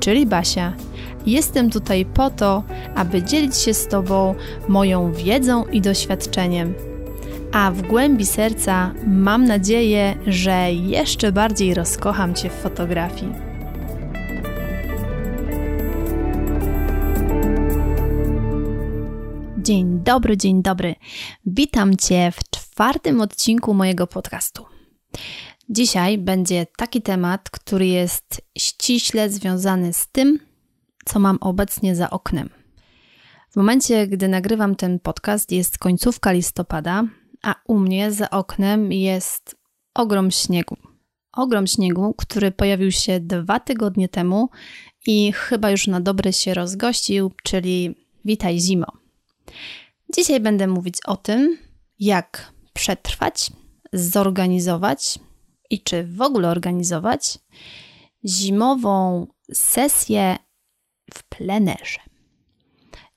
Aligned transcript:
czyli 0.00 0.26
Basia. 0.26 0.72
Jestem 1.26 1.70
tutaj 1.70 2.04
po 2.04 2.30
to, 2.30 2.62
aby 2.94 3.22
dzielić 3.22 3.56
się 3.56 3.74
z 3.74 3.88
Tobą 3.88 4.34
moją 4.68 5.12
wiedzą 5.12 5.64
i 5.64 5.80
doświadczeniem. 5.80 6.74
A 7.52 7.70
w 7.70 7.82
głębi 7.82 8.26
serca 8.26 8.94
mam 9.06 9.44
nadzieję, 9.44 10.18
że 10.26 10.72
jeszcze 10.72 11.32
bardziej 11.32 11.74
rozkocham 11.74 12.34
Cię 12.34 12.50
w 12.50 12.52
fotografii. 12.52 13.32
Dzień 19.58 20.00
dobry, 20.04 20.36
dzień 20.36 20.62
dobry. 20.62 20.94
Witam 21.46 21.96
Cię 21.96 22.32
w 22.32 22.50
czwartym 22.50 23.20
odcinku 23.20 23.74
mojego 23.74 24.06
podcastu. 24.06 24.64
Dzisiaj 25.70 26.18
będzie 26.18 26.66
taki 26.76 27.02
temat, 27.02 27.50
który 27.50 27.86
jest 27.86 28.42
ściśle 28.58 29.30
związany 29.30 29.92
z 29.92 30.08
tym, 30.08 30.38
co 31.04 31.18
mam 31.18 31.38
obecnie 31.40 31.96
za 31.96 32.10
oknem. 32.10 32.50
W 33.50 33.56
momencie, 33.56 34.06
gdy 34.06 34.28
nagrywam 34.28 34.76
ten 34.76 35.00
podcast, 35.00 35.52
jest 35.52 35.78
końcówka 35.78 36.32
listopada, 36.32 37.04
a 37.42 37.54
u 37.66 37.78
mnie 37.78 38.12
za 38.12 38.30
oknem 38.30 38.92
jest 38.92 39.56
ogrom 39.94 40.30
śniegu. 40.30 40.76
Ogrom 41.32 41.66
śniegu, 41.66 42.14
który 42.18 42.50
pojawił 42.50 42.92
się 42.92 43.20
dwa 43.20 43.60
tygodnie 43.60 44.08
temu 44.08 44.48
i 45.06 45.32
chyba 45.32 45.70
już 45.70 45.86
na 45.86 46.00
dobre 46.00 46.32
się 46.32 46.54
rozgościł, 46.54 47.32
czyli 47.42 47.94
witaj 48.24 48.60
zimo. 48.60 48.86
Dzisiaj 50.14 50.40
będę 50.40 50.66
mówić 50.66 50.96
o 51.06 51.16
tym, 51.16 51.58
jak 51.98 52.52
przetrwać, 52.72 53.50
zorganizować 53.92 55.18
i 55.70 55.82
czy 55.82 56.04
w 56.04 56.22
ogóle 56.22 56.48
organizować 56.48 57.38
zimową 58.24 59.26
sesję 59.52 60.36
w 61.14 61.22
plenerze. 61.24 61.98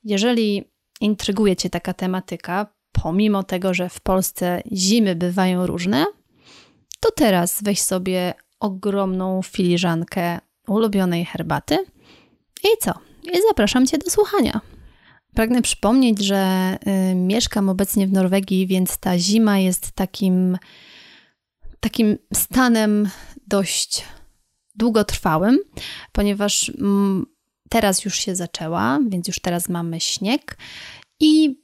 Jeżeli 0.03 0.63
intryguje 1.01 1.55
Cię 1.55 1.69
taka 1.69 1.93
tematyka, 1.93 2.73
pomimo 2.91 3.43
tego, 3.43 3.73
że 3.73 3.89
w 3.89 4.01
Polsce 4.01 4.61
zimy 4.73 5.15
bywają 5.15 5.67
różne, 5.67 6.05
to 6.99 7.11
teraz 7.15 7.63
weź 7.63 7.81
sobie 7.81 8.33
ogromną 8.59 9.41
filiżankę 9.41 10.39
ulubionej 10.67 11.25
herbaty 11.25 11.77
i 12.63 12.67
co? 12.81 12.91
I 13.23 13.37
zapraszam 13.49 13.87
Cię 13.87 13.97
do 13.97 14.09
słuchania. 14.09 14.61
Pragnę 15.35 15.61
przypomnieć, 15.61 16.19
że 16.23 16.77
y, 17.11 17.15
mieszkam 17.15 17.69
obecnie 17.69 18.07
w 18.07 18.11
Norwegii, 18.11 18.67
więc 18.67 18.97
ta 18.97 19.17
zima 19.17 19.59
jest 19.59 19.91
takim, 19.91 20.57
takim 21.81 22.17
stanem 22.33 23.09
dość 23.47 24.05
długotrwałym, 24.75 25.59
ponieważ 26.11 26.69
mm, 26.69 27.25
teraz 27.69 28.05
już 28.05 28.15
się 28.15 28.35
zaczęła, 28.35 28.99
więc 29.09 29.27
już 29.27 29.39
teraz 29.39 29.69
mamy 29.69 29.99
śnieg 29.99 30.57
i 31.19 31.61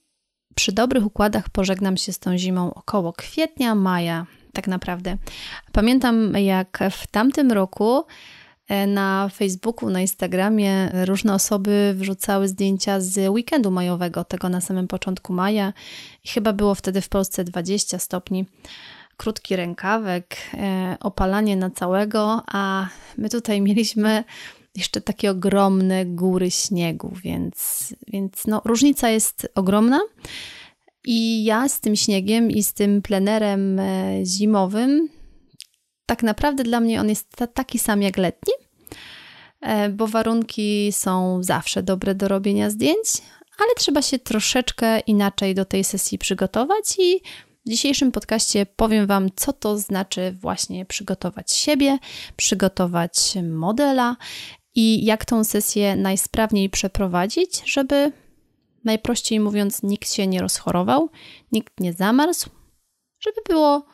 przy 0.55 0.71
dobrych 0.71 1.05
układach 1.05 1.49
pożegnam 1.49 1.97
się 1.97 2.13
z 2.13 2.19
tą 2.19 2.37
zimą 2.37 2.73
około 2.73 3.13
kwietnia, 3.13 3.75
maja, 3.75 4.25
tak 4.53 4.67
naprawdę. 4.67 5.17
Pamiętam, 5.71 6.33
jak 6.33 6.79
w 6.91 7.07
tamtym 7.07 7.51
roku 7.51 8.05
E, 8.67 8.87
na 8.87 9.29
Facebooku, 9.29 9.89
na 9.89 10.01
Instagramie 10.01 10.91
różne 11.05 11.33
osoby 11.33 11.93
wrzucały 11.97 12.47
zdjęcia 12.47 13.01
z 13.01 13.29
weekendu 13.29 13.71
majowego, 13.71 14.23
tego 14.23 14.49
na 14.49 14.61
samym 14.61 14.87
początku 14.87 15.33
maja. 15.33 15.73
I 16.23 16.27
chyba 16.27 16.53
było 16.53 16.75
wtedy 16.75 17.01
w 17.01 17.09
Polsce 17.09 17.43
20 17.43 17.99
stopni. 17.99 18.45
Krótki 19.17 19.55
rękawek, 19.55 20.37
e, 20.53 20.97
opalanie 20.99 21.55
na 21.55 21.69
całego, 21.69 22.41
a 22.47 22.87
my 23.17 23.29
tutaj 23.29 23.61
mieliśmy 23.61 24.23
jeszcze 24.75 25.01
takie 25.01 25.31
ogromne 25.31 26.05
góry 26.05 26.51
śniegu, 26.51 27.13
więc, 27.23 27.87
więc 28.07 28.47
no, 28.47 28.61
różnica 28.65 29.09
jest 29.09 29.51
ogromna. 29.55 29.99
I 31.05 31.43
ja 31.43 31.69
z 31.69 31.79
tym 31.79 31.95
śniegiem 31.95 32.51
i 32.51 32.63
z 32.63 32.73
tym 32.73 33.01
plenerem 33.01 33.79
e, 33.79 34.25
zimowym 34.25 35.09
tak 36.07 36.23
naprawdę 36.23 36.63
dla 36.63 36.79
mnie 36.79 36.99
on 37.01 37.09
jest 37.09 37.35
taki 37.53 37.79
sam 37.79 38.01
jak 38.01 38.17
letni, 38.17 38.53
e, 39.61 39.89
bo 39.89 40.07
warunki 40.07 40.91
są 40.91 41.43
zawsze 41.43 41.83
dobre 41.83 42.15
do 42.15 42.27
robienia 42.27 42.69
zdjęć, 42.69 43.07
ale 43.57 43.69
trzeba 43.77 44.01
się 44.01 44.19
troszeczkę 44.19 44.99
inaczej 44.99 45.55
do 45.55 45.65
tej 45.65 45.83
sesji 45.83 46.17
przygotować 46.17 46.95
i 46.99 47.21
w 47.67 47.69
dzisiejszym 47.69 48.11
podcaście 48.11 48.65
powiem 48.65 49.07
Wam, 49.07 49.29
co 49.35 49.53
to 49.53 49.77
znaczy 49.77 50.35
właśnie 50.41 50.85
przygotować 50.85 51.51
siebie, 51.51 51.99
przygotować 52.35 53.33
modela 53.43 54.15
i 54.75 55.05
jak 55.05 55.25
tą 55.25 55.43
sesję 55.43 55.95
najsprawniej 55.95 56.69
przeprowadzić, 56.69 57.61
żeby 57.65 58.11
najprościej 58.83 59.39
mówiąc, 59.39 59.83
nikt 59.83 60.13
się 60.13 60.27
nie 60.27 60.41
rozchorował, 60.41 61.09
nikt 61.51 61.79
nie 61.79 61.93
zamarzł, 61.93 62.49
żeby 63.19 63.41
było 63.49 63.85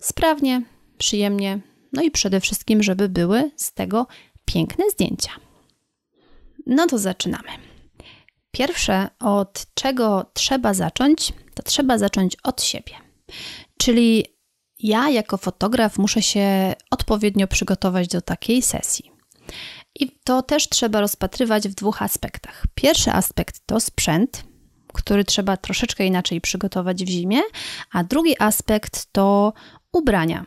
sprawnie, 0.00 0.62
przyjemnie, 0.98 1.60
no 1.92 2.02
i 2.02 2.10
przede 2.10 2.40
wszystkim, 2.40 2.82
żeby 2.82 3.08
były 3.08 3.50
z 3.56 3.72
tego 3.72 4.06
piękne 4.44 4.90
zdjęcia. 4.90 5.32
No 6.66 6.86
to 6.86 6.98
zaczynamy. 6.98 7.48
Pierwsze, 8.50 9.08
od 9.18 9.66
czego 9.74 10.30
trzeba 10.34 10.74
zacząć, 10.74 11.32
to 11.54 11.62
trzeba 11.62 11.98
zacząć 11.98 12.36
od 12.42 12.62
siebie. 12.62 13.09
Czyli 13.78 14.24
ja, 14.78 15.10
jako 15.10 15.36
fotograf, 15.36 15.98
muszę 15.98 16.22
się 16.22 16.74
odpowiednio 16.90 17.46
przygotować 17.46 18.08
do 18.08 18.20
takiej 18.20 18.62
sesji. 18.62 19.10
I 20.00 20.18
to 20.24 20.42
też 20.42 20.68
trzeba 20.68 21.00
rozpatrywać 21.00 21.68
w 21.68 21.74
dwóch 21.74 22.02
aspektach. 22.02 22.64
Pierwszy 22.74 23.10
aspekt 23.10 23.60
to 23.66 23.80
sprzęt, 23.80 24.44
który 24.92 25.24
trzeba 25.24 25.56
troszeczkę 25.56 26.06
inaczej 26.06 26.40
przygotować 26.40 27.04
w 27.04 27.08
zimie, 27.08 27.40
a 27.92 28.04
drugi 28.04 28.42
aspekt 28.42 29.06
to 29.12 29.52
ubrania, 29.92 30.44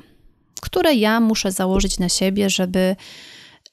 które 0.61 0.93
ja 0.93 1.19
muszę 1.19 1.51
założyć 1.51 1.99
na 1.99 2.09
siebie, 2.09 2.49
żeby, 2.49 2.95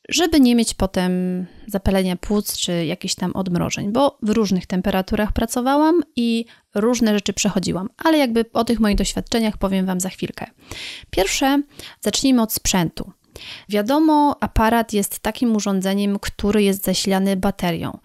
żeby 0.08 0.40
nie 0.40 0.54
mieć 0.54 0.74
potem 0.74 1.46
zapalenia 1.66 2.16
płuc 2.16 2.56
czy 2.56 2.84
jakichś 2.84 3.14
tam 3.14 3.32
odmrożeń, 3.32 3.92
bo 3.92 4.18
w 4.22 4.30
różnych 4.30 4.66
temperaturach 4.66 5.32
pracowałam 5.32 6.02
i 6.16 6.44
różne 6.74 7.14
rzeczy 7.14 7.32
przechodziłam, 7.32 7.88
ale 7.96 8.18
jakby 8.18 8.44
o 8.52 8.64
tych 8.64 8.80
moich 8.80 8.96
doświadczeniach 8.96 9.58
powiem 9.58 9.86
Wam 9.86 10.00
za 10.00 10.08
chwilkę. 10.08 10.46
Pierwsze, 11.10 11.62
zacznijmy 12.00 12.42
od 12.42 12.52
sprzętu. 12.52 13.12
Wiadomo, 13.68 14.36
aparat 14.40 14.92
jest 14.92 15.18
takim 15.18 15.56
urządzeniem, 15.56 16.18
który 16.18 16.62
jest 16.62 16.84
zasilany 16.84 17.36
baterią 17.36 17.98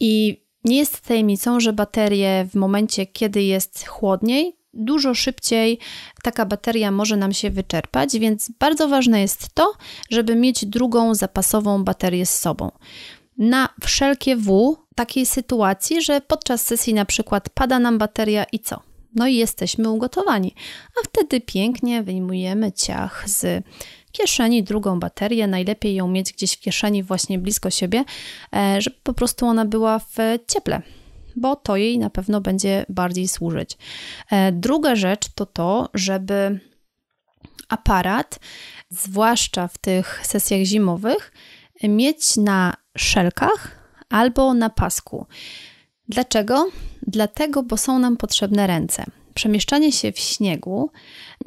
i 0.00 0.42
nie 0.64 0.76
jest 0.76 1.00
tajemnicą, 1.00 1.60
że 1.60 1.72
baterie 1.72 2.46
w 2.50 2.54
momencie, 2.54 3.06
kiedy 3.06 3.42
jest 3.42 3.86
chłodniej, 3.86 4.56
dużo 4.74 5.14
szybciej 5.14 5.78
taka 6.22 6.46
bateria 6.46 6.90
może 6.90 7.16
nam 7.16 7.32
się 7.32 7.50
wyczerpać, 7.50 8.18
więc 8.18 8.50
bardzo 8.58 8.88
ważne 8.88 9.20
jest 9.20 9.48
to, 9.54 9.72
żeby 10.10 10.36
mieć 10.36 10.66
drugą 10.66 11.14
zapasową 11.14 11.84
baterię 11.84 12.26
z 12.26 12.40
sobą. 12.40 12.70
Na 13.38 13.68
wszelkie 13.84 14.36
W 14.36 14.76
takiej 14.94 15.26
sytuacji, 15.26 16.02
że 16.02 16.20
podczas 16.20 16.64
sesji 16.64 16.94
na 16.94 17.04
przykład 17.04 17.48
pada 17.48 17.78
nam 17.78 17.98
bateria 17.98 18.44
i 18.44 18.58
co? 18.58 18.80
No 19.14 19.26
i 19.26 19.34
jesteśmy 19.34 19.90
ugotowani. 19.90 20.54
A 21.00 21.08
wtedy 21.08 21.40
pięknie 21.40 22.02
wyjmujemy 22.02 22.72
ciach 22.72 23.28
z 23.28 23.64
kieszeni 24.12 24.62
drugą 24.62 25.00
baterię. 25.00 25.46
Najlepiej 25.46 25.94
ją 25.94 26.08
mieć 26.08 26.32
gdzieś 26.32 26.52
w 26.52 26.60
kieszeni, 26.60 27.02
właśnie 27.02 27.38
blisko 27.38 27.70
siebie, 27.70 28.04
e, 28.56 28.80
żeby 28.80 28.96
po 29.02 29.14
prostu 29.14 29.46
ona 29.46 29.64
była 29.64 29.98
w 29.98 30.16
cieple 30.48 30.82
bo 31.36 31.56
to 31.56 31.76
jej 31.76 31.98
na 31.98 32.10
pewno 32.10 32.40
będzie 32.40 32.86
bardziej 32.88 33.28
służyć. 33.28 33.78
E, 34.30 34.52
druga 34.52 34.96
rzecz 34.96 35.28
to 35.34 35.46
to, 35.46 35.88
żeby 35.94 36.60
aparat, 37.68 38.38
zwłaszcza 38.90 39.68
w 39.68 39.78
tych 39.78 40.26
sesjach 40.26 40.62
zimowych, 40.62 41.32
mieć 41.82 42.36
na 42.36 42.74
szelkach 42.96 43.78
albo 44.08 44.54
na 44.54 44.70
pasku. 44.70 45.26
Dlaczego? 46.08 46.68
Dlatego, 47.02 47.62
bo 47.62 47.76
są 47.76 47.98
nam 47.98 48.16
potrzebne 48.16 48.66
ręce. 48.66 49.04
Przemieszczanie 49.34 49.92
się 49.92 50.12
w 50.12 50.18
śniegu 50.18 50.90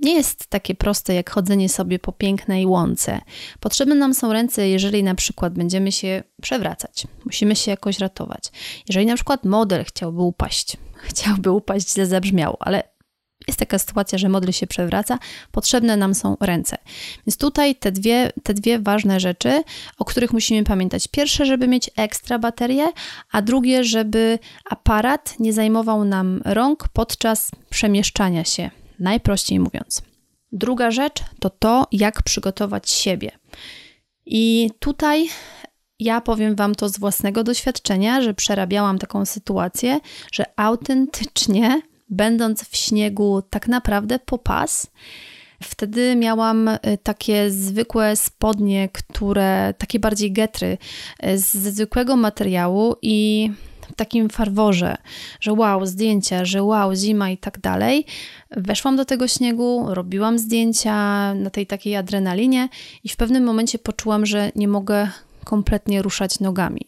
nie 0.02 0.14
jest 0.14 0.48
takie 0.48 0.76
proste 0.76 1.14
jak 1.14 1.30
chodzenie 1.30 1.70
sobie 1.70 2.00
po 2.00 2.12
pięknej 2.12 2.66
łące. 2.66 3.22
Potrzebne 3.60 3.96
nam 3.96 4.14
są 4.14 4.34
ręce, 4.34 4.68
jeżeli 4.68 5.04
na 5.04 5.16
przykład 5.16 5.54
będziemy 5.54 5.92
się 5.92 6.24
przewracać, 6.42 7.08
musimy 7.26 7.56
się 7.56 7.72
jakoś 7.72 8.00
ratować. 8.00 8.44
Jeżeli 8.90 9.06
na 9.06 9.16
przykład 9.16 9.46
model 9.46 9.84
chciałby 9.86 10.22
upaść, 10.22 10.78
chciałby 11.10 11.52
upaść, 11.52 11.94
źle 11.94 12.06
zabrzmiało, 12.06 12.58
ale 12.60 12.95
jest 13.48 13.60
taka 13.60 13.80
sytuacja, 13.80 14.18
że 14.18 14.30
model 14.30 14.52
się 14.52 14.68
przewraca, 14.68 15.20
potrzebne 15.52 15.98
nam 15.98 16.16
są 16.16 16.38
ręce. 16.40 16.78
Więc 17.28 17.38
tutaj 17.38 17.76
te 17.76 17.92
dwie, 17.92 18.32
te 18.44 18.54
dwie 18.54 18.80
ważne 18.80 19.20
rzeczy, 19.20 19.64
o 19.98 20.06
których 20.06 20.34
musimy 20.34 20.64
pamiętać. 20.64 21.08
Pierwsze, 21.08 21.46
żeby 21.46 21.68
mieć 21.68 21.90
ekstra 21.96 22.40
baterię, 22.40 22.88
a 23.32 23.42
drugie, 23.42 23.84
żeby 23.84 24.40
aparat 24.70 25.40
nie 25.40 25.54
zajmował 25.54 26.06
nam 26.06 26.42
rąk 26.46 26.88
podczas 26.94 27.52
przemieszczania 27.70 28.44
się, 28.44 28.70
najprościej 29.00 29.60
mówiąc. 29.60 30.02
Druga 30.52 30.92
rzecz 30.92 31.24
to 31.40 31.50
to, 31.50 31.88
jak 31.92 32.24
przygotować 32.24 32.90
siebie. 32.90 33.32
I 34.26 34.72
tutaj 34.80 35.30
ja 36.00 36.22
powiem 36.22 36.56
Wam 36.56 36.76
to 36.76 36.90
z 36.90 37.00
własnego 37.00 37.44
doświadczenia, 37.44 38.22
że 38.22 38.34
przerabiałam 38.34 39.00
taką 39.00 39.26
sytuację, 39.26 40.00
że 40.32 40.46
autentycznie 40.56 41.82
będąc 42.10 42.64
w 42.64 42.76
śniegu 42.76 43.42
tak 43.50 43.68
naprawdę 43.68 44.20
po 44.20 44.38
pas. 44.38 44.88
Wtedy 45.64 46.16
miałam 46.16 46.68
y, 46.68 46.80
takie 47.04 47.52
zwykłe 47.52 48.16
spodnie, 48.16 48.90
które, 48.90 49.74
takie 49.78 50.00
bardziej 50.00 50.32
getry, 50.32 50.78
y, 51.28 51.38
z 51.38 51.52
zwykłego 51.52 52.16
materiału 52.16 52.96
i 53.02 53.52
w 53.92 53.96
takim 53.96 54.30
farworze, 54.30 54.96
że 55.40 55.54
wow, 55.54 55.86
zdjęcia, 55.86 56.46
że 56.46 56.64
wow, 56.64 56.96
zima 56.96 57.30
i 57.30 57.38
tak 57.38 57.60
dalej. 57.60 58.06
Weszłam 58.52 58.96
do 58.96 59.06
tego 59.06 59.28
śniegu, 59.28 59.86
robiłam 59.88 60.40
zdjęcia 60.40 60.94
na 61.34 61.50
tej 61.50 61.68
takiej 61.68 61.96
adrenalinie 61.96 62.70
i 63.04 63.10
w 63.10 63.16
pewnym 63.16 63.44
momencie 63.44 63.80
poczułam, 63.80 64.26
że 64.26 64.52
nie 64.56 64.68
mogę 64.68 65.08
kompletnie 65.44 66.02
ruszać 66.02 66.40
nogami. 66.40 66.82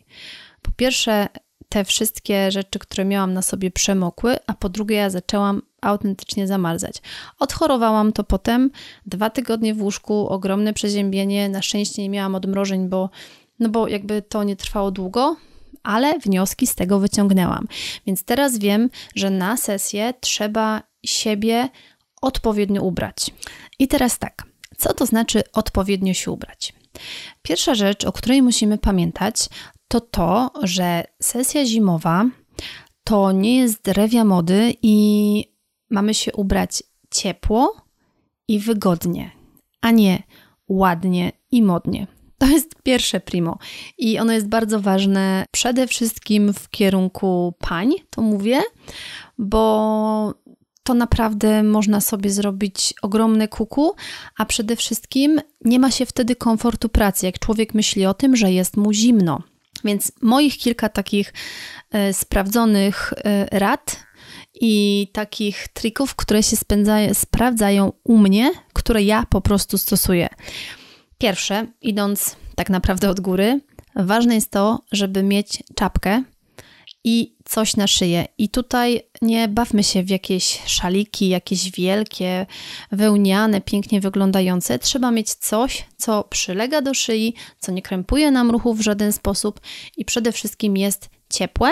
Po 0.61 0.71
pierwsze, 0.71 1.27
te 1.69 1.85
wszystkie 1.85 2.51
rzeczy, 2.51 2.79
które 2.79 3.05
miałam 3.05 3.33
na 3.33 3.41
sobie 3.41 3.71
przemokły, 3.71 4.37
a 4.47 4.53
po 4.53 4.69
drugie 4.69 4.95
ja 4.95 5.09
zaczęłam 5.09 5.61
autentycznie 5.81 6.47
zamarzać. 6.47 7.01
Odchorowałam 7.39 8.13
to 8.13 8.23
potem, 8.23 8.71
dwa 9.05 9.29
tygodnie 9.29 9.73
w 9.73 9.81
łóżku, 9.81 10.27
ogromne 10.27 10.73
przeziębienie, 10.73 11.49
na 11.49 11.61
szczęście 11.61 12.01
nie 12.01 12.09
miałam 12.09 12.35
odmrożeń, 12.35 12.89
bo, 12.89 13.09
no 13.59 13.69
bo 13.69 13.87
jakby 13.87 14.21
to 14.21 14.43
nie 14.43 14.55
trwało 14.55 14.91
długo, 14.91 15.35
ale 15.83 16.19
wnioski 16.19 16.67
z 16.67 16.75
tego 16.75 16.99
wyciągnęłam. 16.99 17.67
Więc 18.05 18.23
teraz 18.23 18.57
wiem, 18.57 18.89
że 19.15 19.29
na 19.29 19.57
sesję 19.57 20.13
trzeba 20.19 20.83
siebie 21.05 21.69
odpowiednio 22.21 22.81
ubrać. 22.81 23.31
I 23.79 23.87
teraz 23.87 24.19
tak, 24.19 24.43
co 24.77 24.93
to 24.93 25.05
znaczy 25.05 25.43
odpowiednio 25.53 26.13
się 26.13 26.31
ubrać? 26.31 26.73
Pierwsza 27.41 27.75
rzecz, 27.75 28.05
o 28.05 28.11
której 28.11 28.41
musimy 28.41 28.77
pamiętać, 28.77 29.35
to 29.87 30.01
to, 30.01 30.51
że 30.63 31.03
sesja 31.21 31.65
zimowa 31.65 32.25
to 33.03 33.31
nie 33.31 33.57
jest 33.57 33.87
rewia 33.87 34.25
mody 34.25 34.73
i 34.81 35.45
mamy 35.89 36.13
się 36.13 36.33
ubrać 36.33 36.83
ciepło 37.11 37.75
i 38.47 38.59
wygodnie, 38.59 39.31
a 39.81 39.91
nie 39.91 40.23
ładnie 40.67 41.31
i 41.51 41.63
modnie. 41.63 42.07
To 42.37 42.47
jest 42.47 42.75
pierwsze 42.83 43.19
primo 43.19 43.57
i 43.97 44.19
ono 44.19 44.33
jest 44.33 44.47
bardzo 44.47 44.79
ważne 44.79 45.45
przede 45.51 45.87
wszystkim 45.87 46.53
w 46.53 46.69
kierunku 46.69 47.53
pań, 47.59 47.93
to 48.09 48.21
mówię, 48.21 48.61
bo 49.37 50.33
to 50.83 50.93
naprawdę 50.93 51.63
można 51.63 52.01
sobie 52.01 52.29
zrobić 52.29 52.93
ogromne 53.01 53.47
kuku, 53.47 53.91
a 54.37 54.45
przede 54.45 54.75
wszystkim 54.75 55.41
nie 55.65 55.79
ma 55.79 55.91
się 55.91 56.05
wtedy 56.05 56.35
komfortu 56.35 56.89
pracy, 56.89 57.25
jak 57.25 57.39
człowiek 57.39 57.73
myśli 57.73 58.05
o 58.05 58.13
tym, 58.13 58.35
że 58.35 58.51
jest 58.51 58.77
mu 58.77 58.93
zimno. 58.93 59.41
Więc 59.87 60.11
moich 60.21 60.57
kilka 60.57 60.89
takich 60.89 61.33
e, 61.91 62.13
sprawdzonych 62.13 63.13
e, 63.13 63.59
rad 63.59 63.99
i 64.61 65.07
takich 65.13 65.67
trików, 65.67 66.15
które 66.15 66.43
się 66.43 66.57
sprawdzają 67.13 67.91
u 68.03 68.17
mnie, 68.17 68.51
które 68.73 69.03
ja 69.03 69.25
po 69.29 69.41
prostu 69.41 69.77
stosuję. 69.77 70.27
Pierwsze, 71.17 71.67
idąc 71.81 72.35
tak 72.55 72.69
naprawdę 72.69 73.09
od 73.09 73.19
góry, 73.19 73.61
ważne 73.95 74.35
jest 74.35 74.51
to, 74.51 74.79
żeby 74.91 75.23
mieć 75.23 75.63
czapkę, 75.75 76.23
i 77.09 77.35
coś 77.45 77.75
na 77.75 77.87
szyję. 77.87 78.25
I 78.37 78.49
tutaj 78.49 79.01
nie 79.21 79.47
bawmy 79.47 79.83
się 79.83 80.03
w 80.03 80.09
jakieś 80.09 80.61
szaliki, 80.65 81.29
jakieś 81.29 81.71
wielkie, 81.71 82.45
wełniane, 82.91 83.61
pięknie 83.61 84.01
wyglądające. 84.01 84.79
Trzeba 84.79 85.11
mieć 85.11 85.33
coś, 85.33 85.85
co 85.97 86.23
przylega 86.23 86.81
do 86.81 86.93
szyi, 86.93 87.33
co 87.59 87.71
nie 87.71 87.81
krępuje 87.81 88.31
nam 88.31 88.51
ruchów 88.51 88.77
w 88.77 88.81
żaden 88.81 89.13
sposób 89.13 89.59
i 89.97 90.05
przede 90.05 90.31
wszystkim 90.31 90.77
jest 90.77 91.09
ciepłe. 91.29 91.71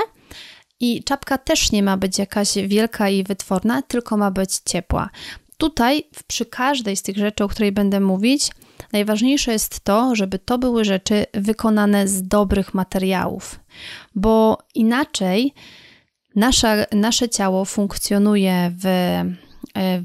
I 0.80 1.04
czapka 1.04 1.38
też 1.38 1.72
nie 1.72 1.84
ma 1.84 1.98
być 1.98 2.20
jakaś 2.20 2.54
wielka 2.68 3.10
i 3.10 3.24
wytworna, 3.24 3.82
tylko 3.82 4.18
ma 4.18 4.32
być 4.32 4.50
ciepła. 4.66 5.10
Tutaj, 5.58 6.04
przy 6.28 6.46
każdej 6.46 6.96
z 6.96 7.02
tych 7.02 7.18
rzeczy, 7.18 7.44
o 7.44 7.48
której 7.48 7.72
będę 7.72 8.00
mówić, 8.00 8.50
najważniejsze 8.94 9.52
jest 9.52 9.80
to, 9.80 10.16
żeby 10.16 10.40
to 10.40 10.58
były 10.58 10.86
rzeczy 10.86 11.26
wykonane 11.34 12.08
z 12.08 12.28
dobrych 12.28 12.74
materiałów, 12.74 13.60
bo 14.16 14.58
inaczej 14.76 15.54
nasza, 16.36 16.76
nasze 16.92 17.30
ciało 17.30 17.66
funkcjonuje 17.66 18.72
w 18.78 18.86
e, 18.86 19.26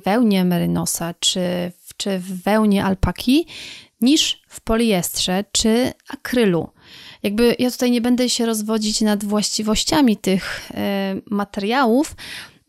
wełnie 0.05 0.44
merynosa 0.44 1.14
czy, 1.20 1.73
czy 1.97 2.19
w 2.19 2.43
wełnie 2.43 2.85
alpaki 2.85 3.47
niż 4.00 4.43
w 4.49 4.61
poliestrze 4.61 5.44
czy 5.52 5.93
akrylu. 6.08 6.69
Jakby 7.23 7.56
ja 7.58 7.70
tutaj 7.70 7.91
nie 7.91 8.00
będę 8.00 8.29
się 8.29 8.47
rozwodzić 8.47 9.00
nad 9.00 9.25
właściwościami 9.25 10.17
tych 10.17 10.70
e, 10.75 11.14
materiałów, 11.31 12.14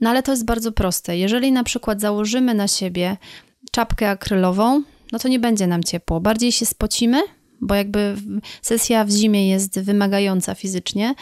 no 0.02 0.10
ale 0.10 0.24
to 0.24 0.32
jest 0.32 0.46
bardzo 0.46 0.72
proste. 0.72 1.18
Jeżeli 1.18 1.52
na 1.52 1.64
przykład 1.64 2.02
założymy 2.02 2.54
na 2.54 2.68
siebie 2.68 3.18
czapkę 3.72 4.10
akrylową, 4.10 4.84
no 5.12 5.20
to 5.20 5.28
nie 5.28 5.40
będzie 5.40 5.68
nam 5.68 5.84
ciepło. 5.84 6.20
Bardziej 6.20 6.52
się 6.52 6.66
spocimy, 6.66 7.22
bo 7.62 7.76
jakby 7.76 8.16
sesja 8.62 9.06
w 9.06 9.10
zimie 9.10 9.50
jest 9.50 9.80
wymagająca 9.80 10.56
fizycznie. 10.56 11.16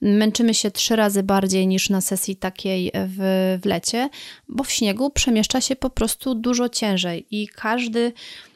Męczymy 0.00 0.54
się 0.54 0.70
trzy 0.70 0.96
razy 0.96 1.22
bardziej 1.22 1.66
niż 1.66 1.90
na 1.90 2.00
sesji 2.00 2.36
takiej 2.36 2.92
w, 2.94 3.58
w 3.62 3.66
lecie, 3.66 4.08
bo 4.48 4.64
w 4.64 4.70
śniegu 4.70 5.10
przemieszcza 5.10 5.60
się 5.60 5.76
po 5.76 5.90
prostu 5.90 6.34
dużo 6.34 6.68
ciężej 6.68 7.26
i 7.30 7.48
każdy, 7.48 8.12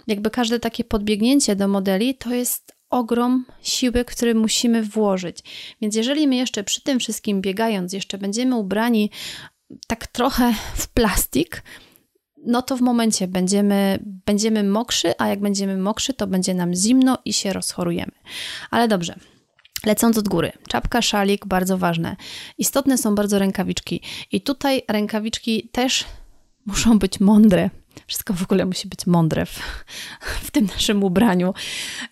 jakby 0.06 0.30
każde 0.30 0.60
takie 0.60 0.84
podbiegnięcie 0.84 1.56
do 1.56 1.68
modeli 1.68 2.14
to 2.14 2.34
jest 2.34 2.72
ogrom 2.90 3.44
siły, 3.62 4.04
który 4.04 4.34
musimy 4.34 4.82
włożyć. 4.82 5.38
Więc 5.82 5.96
jeżeli 5.96 6.28
my 6.28 6.36
jeszcze 6.36 6.64
przy 6.64 6.82
tym 6.82 6.98
wszystkim 6.98 7.40
biegając, 7.40 7.92
jeszcze 7.92 8.18
będziemy 8.18 8.56
ubrani 8.56 9.10
tak 9.86 10.06
trochę 10.06 10.54
w 10.74 10.88
plastik, 10.88 11.62
no 12.46 12.62
to 12.62 12.76
w 12.76 12.80
momencie 12.80 13.28
będziemy, 13.28 13.98
będziemy 14.26 14.64
mokrzy, 14.64 15.12
a 15.18 15.28
jak 15.28 15.40
będziemy 15.40 15.76
mokrzy, 15.76 16.14
to 16.14 16.26
będzie 16.26 16.54
nam 16.54 16.74
zimno 16.74 17.18
i 17.24 17.32
się 17.32 17.52
rozchorujemy. 17.52 18.12
Ale 18.70 18.88
dobrze. 18.88 19.14
Lecąc 19.86 20.18
od 20.18 20.28
góry, 20.28 20.52
czapka, 20.68 21.02
szalik, 21.02 21.46
bardzo 21.46 21.78
ważne. 21.78 22.16
Istotne 22.58 22.98
są 22.98 23.14
bardzo 23.14 23.38
rękawiczki. 23.38 24.00
I 24.32 24.40
tutaj 24.40 24.82
rękawiczki 24.88 25.68
też 25.72 26.04
muszą 26.66 26.98
być 26.98 27.20
mądre. 27.20 27.70
Wszystko 28.06 28.34
w 28.34 28.42
ogóle 28.42 28.66
musi 28.66 28.88
być 28.88 29.06
mądre 29.06 29.46
w, 29.46 29.58
w 30.46 30.50
tym 30.50 30.66
naszym 30.66 31.04
ubraniu. 31.04 31.54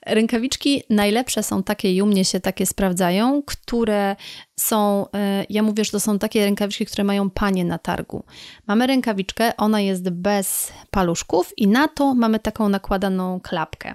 Rękawiczki 0.07 0.83
najlepsze 0.91 1.43
są 1.43 1.63
takie 1.63 1.93
i 1.95 2.03
u 2.03 2.07
mnie 2.07 2.25
się 2.25 2.41
takie 2.41 2.67
sprawdzają, 2.67 3.43
które 3.47 4.17
są, 4.57 5.07
e, 5.15 5.47
ja 5.49 5.63
mówię, 5.63 5.85
że 5.85 5.91
to 5.91 6.01
są 6.01 6.19
takie 6.19 6.45
rękawiczki, 6.45 6.87
które 6.87 7.05
mają 7.05 7.31
panie 7.31 7.65
na 7.65 7.79
targu. 7.79 8.25
Mamy 8.67 8.87
rękawiczkę, 8.87 9.57
ona 9.57 9.81
jest 9.81 10.11
bez 10.11 10.73
paluszków 10.91 11.53
i 11.57 11.69
na 11.69 11.89
to 11.89 12.15
mamy 12.15 12.39
taką 12.39 12.69
nakładaną 12.69 13.41
klapkę. 13.41 13.95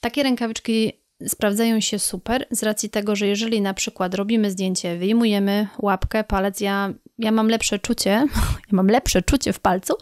Takie 0.00 0.22
rękawiczki 0.22 0.92
sprawdzają 1.26 1.80
się 1.80 1.98
super 1.98 2.46
z 2.50 2.62
racji 2.62 2.90
tego, 2.90 3.16
że 3.16 3.26
jeżeli 3.26 3.60
na 3.60 3.74
przykład 3.74 4.14
robimy 4.14 4.50
zdjęcie, 4.50 4.98
wyjmujemy 4.98 5.68
łapkę, 5.78 6.24
palec, 6.24 6.60
ja, 6.60 6.92
ja 7.18 7.30
mam 7.30 7.48
lepsze 7.48 7.78
czucie, 7.78 8.10
ja 8.68 8.72
mam 8.72 8.86
lepsze 8.86 9.22
czucie 9.22 9.52
w 9.52 9.60
palcu, 9.60 9.94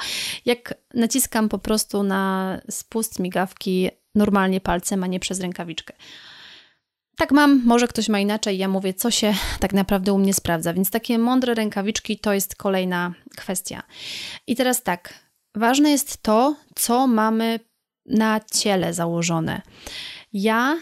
jak 0.44 0.74
naciskam 0.94 1.48
po 1.48 1.58
prostu 1.58 2.02
na 2.02 2.60
spust 2.70 3.18
migawki 3.18 3.90
normalnie 4.14 4.60
palcem, 4.60 5.04
a 5.04 5.06
nie 5.06 5.20
przez 5.20 5.40
rękawiczkę. 5.40 5.94
Tak 7.16 7.32
mam, 7.32 7.62
może 7.64 7.88
ktoś 7.88 8.08
ma 8.08 8.18
inaczej, 8.18 8.58
ja 8.58 8.68
mówię, 8.68 8.94
co 8.94 9.10
się 9.10 9.34
tak 9.60 9.72
naprawdę 9.72 10.12
u 10.12 10.18
mnie 10.18 10.34
sprawdza. 10.34 10.74
Więc 10.74 10.90
takie 10.90 11.18
mądre 11.18 11.54
rękawiczki 11.54 12.18
to 12.18 12.32
jest 12.32 12.56
kolejna 12.56 13.12
kwestia. 13.36 13.82
I 14.46 14.56
teraz 14.56 14.82
tak, 14.82 15.14
ważne 15.54 15.90
jest 15.90 16.22
to, 16.22 16.56
co 16.74 17.06
mamy 17.06 17.60
na 18.06 18.40
ciele 18.52 18.94
założone. 18.94 19.62
Ja 20.32 20.76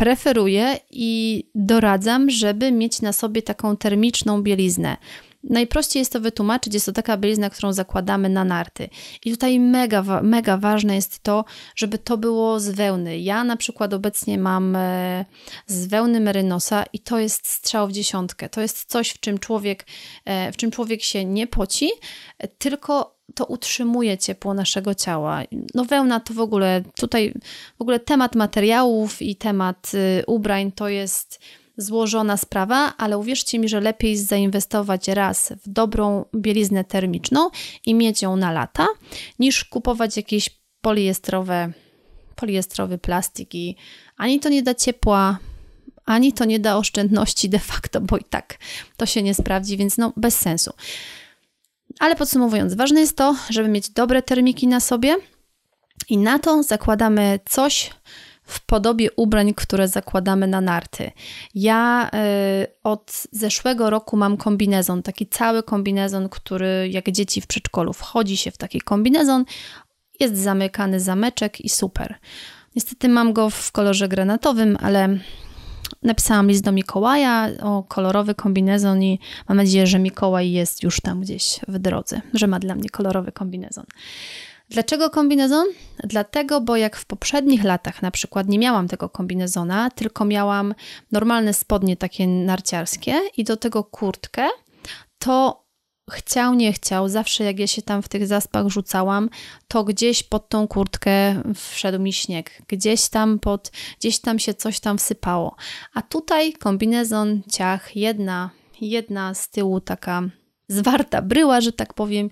preferuję 0.00 0.78
i 0.90 1.44
doradzam, 1.54 2.30
żeby 2.30 2.72
mieć 2.72 3.02
na 3.02 3.12
sobie 3.12 3.42
taką 3.42 3.76
termiczną 3.76 4.42
bieliznę. 4.42 4.96
Najprościej 5.44 6.00
jest 6.00 6.12
to 6.12 6.20
wytłumaczyć, 6.20 6.74
jest 6.74 6.86
to 6.86 6.92
taka 6.92 7.16
bielizna, 7.16 7.50
którą 7.50 7.72
zakładamy 7.72 8.28
na 8.28 8.44
narty. 8.44 8.88
I 9.24 9.30
tutaj 9.30 9.60
mega, 9.60 10.02
mega 10.22 10.56
ważne 10.56 10.94
jest 10.94 11.22
to, 11.22 11.44
żeby 11.76 11.98
to 11.98 12.16
było 12.16 12.60
z 12.60 12.68
wełny. 12.68 13.18
Ja 13.18 13.44
na 13.44 13.56
przykład 13.56 13.94
obecnie 13.94 14.38
mam 14.38 14.76
e, 14.76 15.24
z 15.66 15.86
wełny 15.86 16.20
merynosa 16.20 16.84
i 16.92 16.98
to 16.98 17.18
jest 17.18 17.48
strzał 17.48 17.88
w 17.88 17.92
dziesiątkę. 17.92 18.48
To 18.48 18.60
jest 18.60 18.84
coś, 18.84 19.10
w 19.10 19.20
czym 19.20 19.38
człowiek, 19.38 19.86
e, 20.24 20.52
w 20.52 20.56
czym 20.56 20.70
człowiek 20.70 21.02
się 21.02 21.24
nie 21.24 21.46
poci, 21.46 21.90
tylko 22.58 23.20
to 23.34 23.44
utrzymuje 23.44 24.18
ciepło 24.18 24.54
naszego 24.54 24.94
ciała. 24.94 25.42
No 25.74 25.84
wełna 25.84 26.20
to 26.20 26.34
w 26.34 26.40
ogóle, 26.40 26.82
tutaj 26.96 27.34
w 27.78 27.82
ogóle 27.82 28.00
temat 28.00 28.34
materiałów 28.34 29.22
i 29.22 29.36
temat 29.36 29.92
ubrań 30.26 30.72
to 30.72 30.88
jest 30.88 31.40
złożona 31.80 32.36
sprawa, 32.36 32.94
ale 32.96 33.18
uwierzcie 33.18 33.58
mi, 33.58 33.68
że 33.68 33.80
lepiej 33.80 34.16
zainwestować 34.16 35.08
raz 35.08 35.52
w 35.64 35.68
dobrą 35.68 36.24
bieliznę 36.36 36.84
termiczną 36.84 37.50
i 37.86 37.94
mieć 37.94 38.22
ją 38.22 38.36
na 38.36 38.52
lata, 38.52 38.86
niż 39.38 39.64
kupować 39.64 40.16
jakieś 40.16 40.50
poliestrowe, 40.80 41.72
poliestrowy 42.36 42.98
plastik 42.98 43.54
i 43.54 43.76
ani 44.16 44.40
to 44.40 44.48
nie 44.48 44.62
da 44.62 44.74
ciepła, 44.74 45.38
ani 46.04 46.32
to 46.32 46.44
nie 46.44 46.58
da 46.58 46.76
oszczędności 46.76 47.48
de 47.48 47.58
facto, 47.58 48.00
bo 48.00 48.18
i 48.18 48.24
tak 48.24 48.58
to 48.96 49.06
się 49.06 49.22
nie 49.22 49.34
sprawdzi, 49.34 49.76
więc 49.76 49.98
no 49.98 50.12
bez 50.16 50.38
sensu. 50.38 50.72
Ale 51.98 52.16
podsumowując, 52.16 52.74
ważne 52.74 53.00
jest 53.00 53.16
to, 53.16 53.36
żeby 53.50 53.68
mieć 53.68 53.90
dobre 53.90 54.22
termiki 54.22 54.66
na 54.66 54.80
sobie 54.80 55.16
i 56.08 56.18
na 56.18 56.38
to 56.38 56.62
zakładamy 56.62 57.40
coś 57.48 57.90
w 58.50 58.60
podobie 58.66 59.12
ubrań, 59.16 59.54
które 59.54 59.88
zakładamy 59.88 60.46
na 60.46 60.60
narty. 60.60 61.10
Ja 61.54 62.10
y, 62.62 62.66
od 62.84 63.22
zeszłego 63.32 63.90
roku 63.90 64.16
mam 64.16 64.36
kombinezon, 64.36 65.02
taki 65.02 65.26
cały 65.26 65.62
kombinezon, 65.62 66.28
który 66.28 66.88
jak 66.90 67.10
dzieci 67.10 67.40
w 67.40 67.46
przedszkolu 67.46 67.92
wchodzi 67.92 68.36
się 68.36 68.50
w 68.50 68.56
taki 68.56 68.80
kombinezon, 68.80 69.44
jest 70.20 70.36
zamykany 70.36 71.00
zameczek 71.00 71.60
i 71.60 71.68
super. 71.68 72.14
Niestety 72.76 73.08
mam 73.08 73.32
go 73.32 73.50
w 73.50 73.72
kolorze 73.72 74.08
granatowym, 74.08 74.78
ale 74.80 75.18
napisałam 76.02 76.48
list 76.48 76.64
do 76.64 76.72
Mikołaja 76.72 77.48
o 77.62 77.82
kolorowy 77.82 78.34
kombinezon 78.34 79.02
i 79.02 79.18
mam 79.48 79.56
nadzieję, 79.56 79.86
że 79.86 79.98
Mikołaj 79.98 80.50
jest 80.50 80.82
już 80.82 81.00
tam 81.00 81.20
gdzieś 81.20 81.60
w 81.68 81.78
drodze, 81.78 82.20
że 82.34 82.46
ma 82.46 82.58
dla 82.58 82.74
mnie 82.74 82.88
kolorowy 82.88 83.32
kombinezon. 83.32 83.84
Dlaczego 84.70 85.10
kombinezon? 85.10 85.66
Dlatego, 86.04 86.60
bo 86.60 86.76
jak 86.76 86.96
w 86.96 87.04
poprzednich 87.04 87.64
latach 87.64 88.02
na 88.02 88.10
przykład 88.10 88.48
nie 88.48 88.58
miałam 88.58 88.88
tego 88.88 89.08
kombinezona, 89.08 89.90
tylko 89.90 90.24
miałam 90.24 90.74
normalne 91.12 91.54
spodnie 91.54 91.96
takie 91.96 92.26
narciarskie 92.26 93.14
i 93.36 93.44
do 93.44 93.56
tego 93.56 93.84
kurtkę, 93.84 94.48
to 95.18 95.64
chciał, 96.10 96.54
nie 96.54 96.72
chciał, 96.72 97.08
zawsze 97.08 97.44
jak 97.44 97.58
ja 97.58 97.66
się 97.66 97.82
tam 97.82 98.02
w 98.02 98.08
tych 98.08 98.26
zaspach 98.26 98.68
rzucałam, 98.68 99.30
to 99.68 99.84
gdzieś 99.84 100.22
pod 100.22 100.48
tą 100.48 100.68
kurtkę 100.68 101.42
wszedł 101.54 101.98
mi 101.98 102.12
śnieg. 102.12 102.62
Gdzieś 102.68 103.08
tam 103.08 103.38
pod, 103.38 103.70
gdzieś 103.98 104.18
tam 104.18 104.38
się 104.38 104.54
coś 104.54 104.80
tam 104.80 104.98
wsypało. 104.98 105.56
A 105.94 106.02
tutaj 106.02 106.52
kombinezon, 106.52 107.42
ciach, 107.52 107.96
jedna, 107.96 108.50
jedna 108.80 109.34
z 109.34 109.48
tyłu 109.48 109.80
taka 109.80 110.22
zwarta 110.68 111.22
bryła, 111.22 111.60
że 111.60 111.72
tak 111.72 111.94
powiem, 111.94 112.30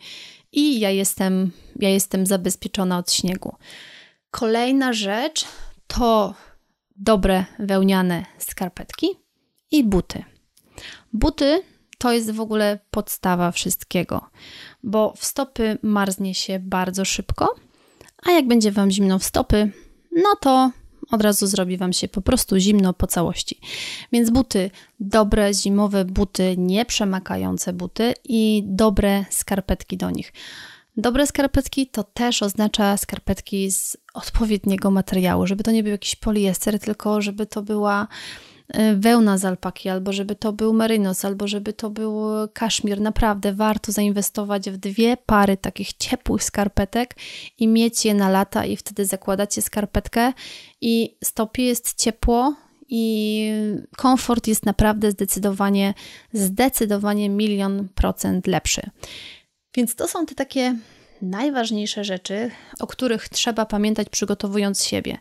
i 0.52 0.80
ja 0.80 0.90
jestem, 0.90 1.50
ja 1.76 1.88
jestem 1.88 2.26
zabezpieczona 2.26 2.98
od 2.98 3.12
śniegu. 3.12 3.54
Kolejna 4.30 4.92
rzecz 4.92 5.44
to 5.86 6.34
dobre 6.96 7.44
wełniane 7.58 8.26
skarpetki 8.38 9.08
i 9.70 9.84
buty. 9.84 10.24
Buty 11.12 11.62
to 11.98 12.12
jest 12.12 12.30
w 12.30 12.40
ogóle 12.40 12.78
podstawa 12.90 13.50
wszystkiego, 13.50 14.30
bo 14.82 15.14
w 15.16 15.24
stopy 15.24 15.78
marznie 15.82 16.34
się 16.34 16.58
bardzo 16.58 17.04
szybko, 17.04 17.54
a 18.22 18.30
jak 18.30 18.48
będzie 18.48 18.72
Wam 18.72 18.90
zimno 18.90 19.18
w 19.18 19.24
stopy, 19.24 19.72
no 20.16 20.36
to 20.40 20.70
od 21.10 21.22
razu 21.22 21.46
zrobi 21.46 21.76
Wam 21.76 21.92
się 21.92 22.08
po 22.08 22.20
prostu 22.20 22.58
zimno 22.58 22.92
po 22.92 23.06
całości. 23.06 23.60
Więc 24.12 24.30
buty, 24.30 24.70
dobre 25.00 25.54
zimowe 25.54 26.04
buty, 26.04 26.54
nieprzemakające 26.58 27.72
buty 27.72 28.14
i 28.24 28.62
dobre 28.66 29.24
skarpetki 29.30 29.96
do 29.96 30.10
nich. 30.10 30.32
Dobre 30.96 31.26
skarpetki 31.26 31.86
to 31.86 32.04
też 32.04 32.42
oznacza 32.42 32.96
skarpetki 32.96 33.70
z 33.70 33.96
odpowiedniego 34.14 34.90
materiału, 34.90 35.46
żeby 35.46 35.64
to 35.64 35.70
nie 35.70 35.82
był 35.82 35.92
jakiś 35.92 36.16
poliester, 36.16 36.78
tylko 36.78 37.22
żeby 37.22 37.46
to 37.46 37.62
była 37.62 38.08
wełna 38.96 39.38
z 39.38 39.44
alpaki, 39.44 39.88
albo 39.88 40.12
żeby 40.12 40.34
to 40.34 40.52
był 40.52 40.72
merynos, 40.72 41.24
albo 41.24 41.48
żeby 41.48 41.72
to 41.72 41.90
był 41.90 42.22
kaszmir. 42.52 43.00
Naprawdę 43.00 43.52
warto 43.52 43.92
zainwestować 43.92 44.70
w 44.70 44.76
dwie 44.76 45.16
pary 45.16 45.56
takich 45.56 45.92
ciepłych 45.92 46.44
skarpetek 46.44 47.14
i 47.58 47.68
mieć 47.68 48.04
je 48.04 48.14
na 48.14 48.30
lata 48.30 48.64
i 48.64 48.76
wtedy 48.76 49.04
zakładacie 49.04 49.62
skarpetkę 49.62 50.32
i 50.80 51.16
stopie 51.24 51.64
jest 51.64 51.94
ciepło 52.02 52.54
i 52.88 53.52
komfort 53.96 54.46
jest 54.46 54.66
naprawdę 54.66 55.10
zdecydowanie, 55.10 55.94
zdecydowanie 56.32 57.28
milion 57.28 57.88
procent 57.94 58.46
lepszy. 58.46 58.82
Więc 59.76 59.94
to 59.94 60.08
są 60.08 60.26
te 60.26 60.34
takie 60.34 60.76
najważniejsze 61.22 62.04
rzeczy, 62.04 62.50
o 62.80 62.86
których 62.86 63.28
trzeba 63.28 63.66
pamiętać 63.66 64.08
przygotowując 64.08 64.84
siebie. 64.84 65.18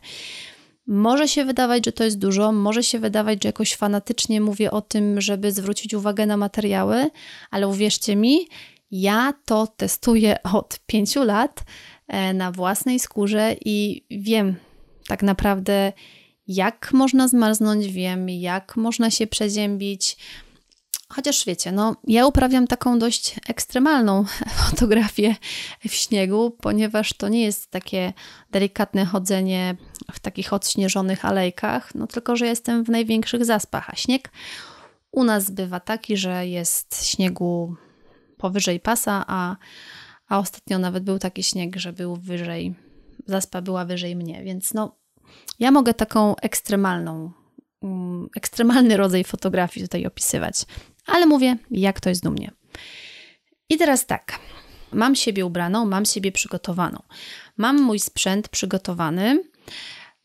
Może 0.88 1.28
się 1.28 1.44
wydawać, 1.44 1.84
że 1.84 1.92
to 1.92 2.04
jest 2.04 2.18
dużo, 2.18 2.52
może 2.52 2.82
się 2.82 2.98
wydawać, 2.98 3.42
że 3.42 3.48
jakoś 3.48 3.74
fanatycznie 3.74 4.40
mówię 4.40 4.70
o 4.70 4.80
tym, 4.80 5.20
żeby 5.20 5.52
zwrócić 5.52 5.94
uwagę 5.94 6.26
na 6.26 6.36
materiały, 6.36 7.10
ale 7.50 7.68
uwierzcie 7.68 8.16
mi, 8.16 8.48
ja 8.90 9.34
to 9.44 9.66
testuję 9.66 10.42
od 10.42 10.80
pięciu 10.86 11.24
lat 11.24 11.64
e, 12.06 12.34
na 12.34 12.52
własnej 12.52 12.98
skórze 12.98 13.56
i 13.64 14.04
wiem 14.10 14.56
tak 15.06 15.22
naprawdę, 15.22 15.92
jak 16.46 16.92
można 16.92 17.28
zmarznąć, 17.28 17.86
wiem, 17.86 18.28
jak 18.28 18.76
można 18.76 19.10
się 19.10 19.26
przeziębić, 19.26 20.16
Chociaż 21.12 21.44
wiecie, 21.44 21.72
no 21.72 21.96
ja 22.04 22.26
uprawiam 22.26 22.66
taką 22.66 22.98
dość 22.98 23.36
ekstremalną 23.48 24.24
fotografię 24.70 25.36
w 25.88 25.94
śniegu, 25.94 26.50
ponieważ 26.50 27.12
to 27.12 27.28
nie 27.28 27.42
jest 27.42 27.70
takie 27.70 28.12
delikatne 28.50 29.04
chodzenie 29.04 29.76
w 30.12 30.20
takich 30.20 30.52
odśnieżonych 30.52 31.24
alejkach, 31.24 31.94
no 31.94 32.06
tylko 32.06 32.36
że 32.36 32.46
jestem 32.46 32.84
w 32.84 32.88
największych 32.88 33.44
zaspach, 33.44 33.90
a 33.90 33.96
śnieg 33.96 34.30
u 35.12 35.24
nas 35.24 35.50
bywa 35.50 35.80
taki, 35.80 36.16
że 36.16 36.46
jest 36.46 37.06
śniegu 37.06 37.76
powyżej 38.36 38.80
pasa, 38.80 39.24
a, 39.26 39.56
a 40.28 40.38
ostatnio 40.38 40.78
nawet 40.78 41.04
był 41.04 41.18
taki 41.18 41.42
śnieg, 41.42 41.76
że 41.76 41.92
był 41.92 42.16
wyżej, 42.16 42.74
zaspa 43.26 43.62
była 43.62 43.84
wyżej 43.84 44.16
mnie, 44.16 44.44
więc 44.44 44.74
no 44.74 44.96
ja 45.58 45.70
mogę 45.70 45.94
taką 45.94 46.36
ekstremalną 46.36 47.32
mm, 47.82 48.28
ekstremalny 48.36 48.96
rodzaj 48.96 49.24
fotografii 49.24 49.86
tutaj 49.86 50.06
opisywać 50.06 50.64
ale 51.08 51.26
mówię, 51.26 51.56
jak 51.70 52.00
to 52.00 52.08
jest 52.08 52.22
do 52.22 52.30
mnie. 52.30 52.50
I 53.68 53.76
teraz 53.76 54.06
tak. 54.06 54.38
Mam 54.92 55.14
siebie 55.14 55.46
ubraną, 55.46 55.86
mam 55.86 56.04
siebie 56.04 56.32
przygotowaną. 56.32 57.02
Mam 57.56 57.82
mój 57.82 57.98
sprzęt 57.98 58.48
przygotowany. 58.48 59.42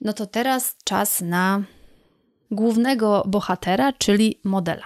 No 0.02 0.14
to 0.14 0.26
teraz 0.26 0.78
czas 0.84 1.22
na 1.22 1.64
głównego 2.52 3.24
bohatera, 3.28 3.94
czyli 3.94 4.40
modela. 4.44 4.86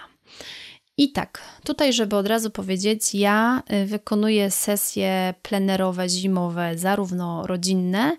I 1.00 1.12
tak, 1.12 1.42
tutaj, 1.64 1.94
żeby 1.94 2.16
od 2.16 2.28
razu 2.28 2.52
powiedzieć, 2.52 3.16
ja 3.16 3.64
y, 3.74 3.86
wykonuję 3.86 4.52
sesje 4.52 5.34
plenerowe, 5.42 6.10
zimowe, 6.10 6.78
zarówno 6.78 7.48
rodzinne, 7.48 8.18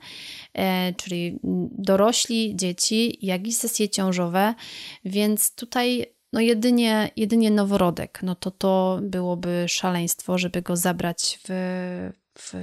e, 0.54 0.92
czyli 0.94 1.38
dorośli, 1.78 2.56
dzieci, 2.56 3.18
jak 3.22 3.46
i 3.46 3.52
sesje 3.52 3.88
ciążowe, 3.88 4.54
więc 5.04 5.54
tutaj 5.54 6.06
no 6.32 6.40
jedynie, 6.40 7.10
jedynie 7.16 7.50
noworodek, 7.50 8.20
no 8.22 8.34
to 8.34 8.50
to 8.50 9.00
byłoby 9.02 9.64
szaleństwo, 9.68 10.38
żeby 10.38 10.62
go 10.62 10.76
zabrać 10.76 11.40
w, 11.48 11.50
w 12.38 12.54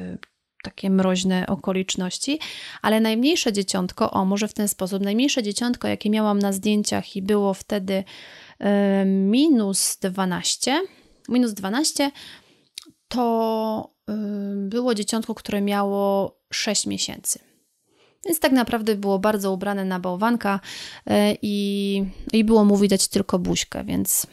takie 0.64 0.90
mroźne 0.90 1.48
okoliczności, 1.48 2.40
ale 2.82 3.00
najmniejsze 3.00 3.54
dzieciątko, 3.54 4.12
o 4.12 4.26
może 4.26 4.48
w 4.48 4.54
ten 4.54 4.68
sposób, 4.68 5.04
najmniejsze 5.04 5.44
dzieciątko, 5.44 5.88
jakie 5.88 6.10
miałam 6.10 6.40
na 6.40 6.54
zdjęciach 6.54 7.16
i 7.16 7.22
było 7.22 7.54
wtedy 7.54 7.94
y, 7.94 8.66
minus 9.06 9.98
12, 10.02 10.82
minus 11.30 11.54
12, 11.54 12.12
to 13.08 13.94
y, 14.10 14.14
było 14.56 14.96
dzieciątko, 14.96 15.36
które 15.36 15.62
miało 15.62 16.38
6 16.54 16.86
miesięcy. 16.86 17.55
Więc 18.26 18.40
tak 18.40 18.52
naprawdę 18.52 18.96
było 18.96 19.20
bardzo 19.20 19.52
ubrane 19.52 19.86
na 19.86 20.00
bałwanka 20.00 20.60
e, 21.08 21.36
i, 21.42 22.04
i 22.34 22.44
było 22.44 22.66
mu 22.66 22.78
widać 22.78 23.08
tylko 23.08 23.40
buźkę, 23.40 23.84
więc... 23.84 24.28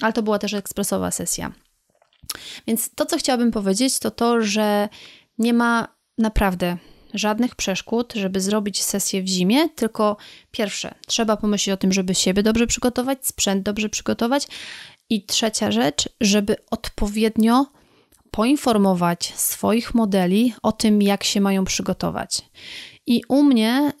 Ale 0.00 0.12
to 0.12 0.22
była 0.22 0.38
też 0.38 0.54
ekspresowa 0.54 1.10
sesja. 1.10 1.52
Więc 2.66 2.90
to, 2.94 3.06
co 3.06 3.18
chciałabym 3.18 3.50
powiedzieć, 3.50 3.98
to 3.98 4.10
to, 4.10 4.42
że 4.42 4.88
nie 5.38 5.52
ma 5.52 5.88
naprawdę 6.18 6.76
żadnych 7.14 7.54
przeszkód, 7.54 8.12
żeby 8.16 8.40
zrobić 8.40 8.82
sesję 8.82 9.22
w 9.22 9.26
zimie, 9.26 9.68
tylko 9.68 10.16
pierwsze, 10.50 10.94
trzeba 11.06 11.36
pomyśleć 11.36 11.74
o 11.74 11.76
tym, 11.76 11.92
żeby 11.92 12.14
siebie 12.14 12.42
dobrze 12.42 12.66
przygotować, 12.66 13.26
sprzęt 13.26 13.62
dobrze 13.62 13.88
przygotować 13.88 14.46
I 15.10 15.26
trzecia 15.26 15.72
rzecz, 15.72 16.08
żeby 16.20 16.56
odpowiednio 16.70 17.66
poinformować 18.30 19.32
swoich 19.36 19.94
modeli 19.94 20.54
o 20.62 20.72
tym, 20.72 21.02
jak 21.02 21.24
się 21.24 21.40
mają 21.40 21.64
przygotować. 21.64 22.42
I 23.06 23.22
u 23.28 23.42
mnie 23.42 23.92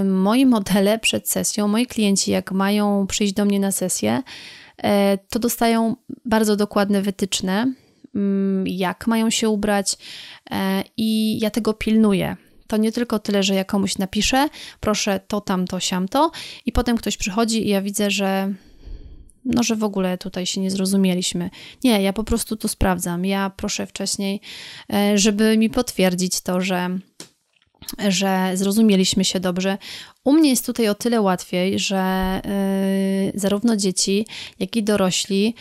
y, 0.00 0.04
moi 0.04 0.46
modele 0.46 0.98
przed 0.98 1.28
sesją, 1.28 1.68
moi 1.68 1.86
klienci, 1.86 2.30
jak 2.30 2.52
mają 2.52 3.06
przyjść 3.06 3.32
do 3.32 3.44
mnie 3.44 3.60
na 3.60 3.72
sesję, 3.72 4.22
y, 4.78 4.82
to 5.30 5.38
dostają 5.38 5.96
bardzo 6.24 6.56
dokładne 6.56 7.02
wytyczne, 7.02 7.72
y, 8.16 8.18
jak 8.66 9.06
mają 9.06 9.30
się 9.30 9.48
ubrać, 9.48 9.92
y, 9.92 10.54
i 10.96 11.38
ja 11.40 11.50
tego 11.50 11.74
pilnuję. 11.74 12.36
To 12.66 12.76
nie 12.76 12.92
tylko 12.92 13.18
tyle, 13.18 13.42
że 13.42 13.54
ja 13.54 13.64
komuś 13.64 13.98
napiszę, 13.98 14.48
proszę 14.80 15.20
to, 15.28 15.40
tamto, 15.40 15.80
siamto, 15.80 16.30
i 16.66 16.72
potem 16.72 16.96
ktoś 16.96 17.16
przychodzi 17.16 17.66
i 17.66 17.68
ja 17.68 17.82
widzę, 17.82 18.10
że 18.10 18.52
no, 19.46 19.62
że 19.62 19.76
w 19.76 19.84
ogóle 19.84 20.18
tutaj 20.18 20.46
się 20.46 20.60
nie 20.60 20.70
zrozumieliśmy. 20.70 21.50
Nie, 21.84 22.02
ja 22.02 22.12
po 22.12 22.24
prostu 22.24 22.56
to 22.56 22.68
sprawdzam. 22.68 23.24
Ja 23.24 23.50
proszę 23.56 23.86
wcześniej, 23.86 24.40
e, 24.92 25.18
żeby 25.18 25.58
mi 25.58 25.70
potwierdzić 25.70 26.40
to, 26.40 26.60
że 26.60 26.98
że 28.08 28.50
zrozumieliśmy 28.54 29.24
się 29.24 29.40
dobrze. 29.40 29.78
U 30.24 30.32
mnie 30.32 30.50
jest 30.50 30.66
tutaj 30.66 30.88
o 30.88 30.94
tyle 30.94 31.20
łatwiej, 31.20 31.78
że 31.78 32.40
yy, 33.34 33.40
zarówno 33.40 33.76
dzieci, 33.76 34.26
jak 34.58 34.76
i 34.76 34.82
dorośli 34.82 35.54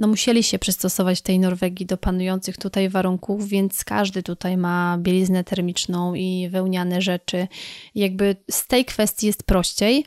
no 0.00 0.06
musieli 0.08 0.42
się 0.42 0.58
przystosować 0.58 1.18
w 1.18 1.22
tej 1.22 1.38
Norwegii 1.38 1.86
do 1.86 1.96
panujących 1.96 2.56
tutaj 2.56 2.88
warunków, 2.88 3.48
więc 3.48 3.84
każdy 3.84 4.22
tutaj 4.22 4.56
ma 4.56 4.98
bieliznę 4.98 5.44
termiczną 5.44 6.14
i 6.14 6.48
wełniane 6.50 7.02
rzeczy. 7.02 7.48
Jakby 7.94 8.36
z 8.50 8.66
tej 8.66 8.84
kwestii 8.84 9.26
jest 9.26 9.42
prościej. 9.42 10.06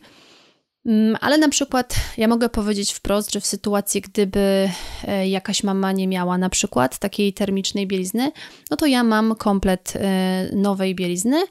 Mm, 0.86 1.18
ale 1.22 1.38
na 1.38 1.50
przykład 1.50 1.96
ja 2.18 2.28
mogę 2.28 2.50
powiedzieć 2.50 2.94
wprost, 2.94 3.32
że 3.32 3.42
w 3.42 3.46
sytuacji, 3.46 4.02
gdyby 4.02 4.70
e, 5.08 5.28
jakaś 5.28 5.64
mama 5.64 5.92
nie 5.92 6.08
miała 6.08 6.38
na 6.38 6.50
przykład 6.50 6.98
takiej 6.98 7.34
termicznej 7.34 7.88
bielizny, 7.88 8.32
no 8.72 8.78
to 8.78 8.86
ja 8.86 9.04
mam 9.04 9.36
komplet 9.36 9.94
e, 9.96 10.50
nowej 10.56 10.96
bielizny, 10.96 11.44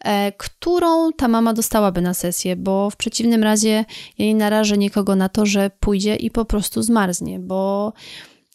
e, 0.00 0.32
którą 0.32 1.12
ta 1.12 1.28
mama 1.28 1.52
dostałaby 1.54 2.00
na 2.00 2.14
sesję, 2.14 2.56
bo 2.56 2.90
w 2.90 2.96
przeciwnym 2.96 3.42
razie 3.42 3.84
ja 4.18 4.26
nie 4.26 4.34
narażę 4.34 4.78
nikogo 4.78 5.16
na 5.16 5.28
to, 5.28 5.46
że 5.46 5.70
pójdzie 5.80 6.16
i 6.16 6.30
po 6.30 6.44
prostu 6.44 6.82
zmarznie, 6.82 7.38
bo 7.38 7.92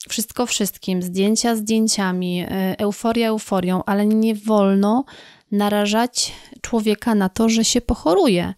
wszystko 0.09 0.45
wszystkim, 0.45 1.01
zdjęcia 1.01 1.55
zdjęciami, 1.55 2.45
euforia 2.77 3.27
euforią, 3.27 3.83
ale 3.85 4.05
nie 4.05 4.35
wolno 4.35 5.05
narażać 5.51 6.33
człowieka 6.61 7.15
na 7.15 7.29
to, 7.29 7.49
że 7.49 7.65
się 7.65 7.81
pochoruje 7.81 8.53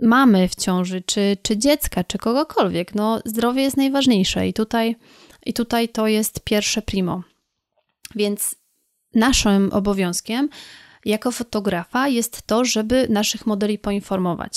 mamy 0.00 0.48
w 0.48 0.54
ciąży, 0.54 1.02
czy, 1.02 1.36
czy 1.42 1.56
dziecka, 1.56 2.04
czy 2.04 2.18
kogokolwiek. 2.18 2.94
No, 2.94 3.20
zdrowie 3.24 3.62
jest 3.62 3.76
najważniejsze 3.76 4.48
i 4.48 4.52
tutaj, 4.52 4.96
i 5.46 5.52
tutaj 5.54 5.88
to 5.88 6.06
jest 6.06 6.40
pierwsze 6.40 6.82
primo. 6.82 7.22
Więc 8.14 8.54
naszym 9.14 9.72
obowiązkiem 9.72 10.48
jako 11.04 11.32
fotografa 11.32 12.08
jest 12.08 12.42
to, 12.42 12.64
żeby 12.64 13.06
naszych 13.08 13.46
modeli 13.46 13.78
poinformować. 13.78 14.52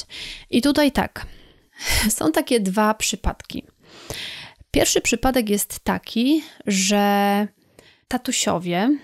I 0.50 0.62
tutaj 0.62 0.92
tak, 0.92 1.26
są 2.18 2.32
takie 2.32 2.60
dwa 2.60 2.94
przypadki. 2.94 3.64
Pierwszy 4.72 5.02
przypadek 5.02 5.50
jest 5.50 5.80
taki, 5.80 6.44
że 6.68 7.48
tatusiowie, 8.08 8.98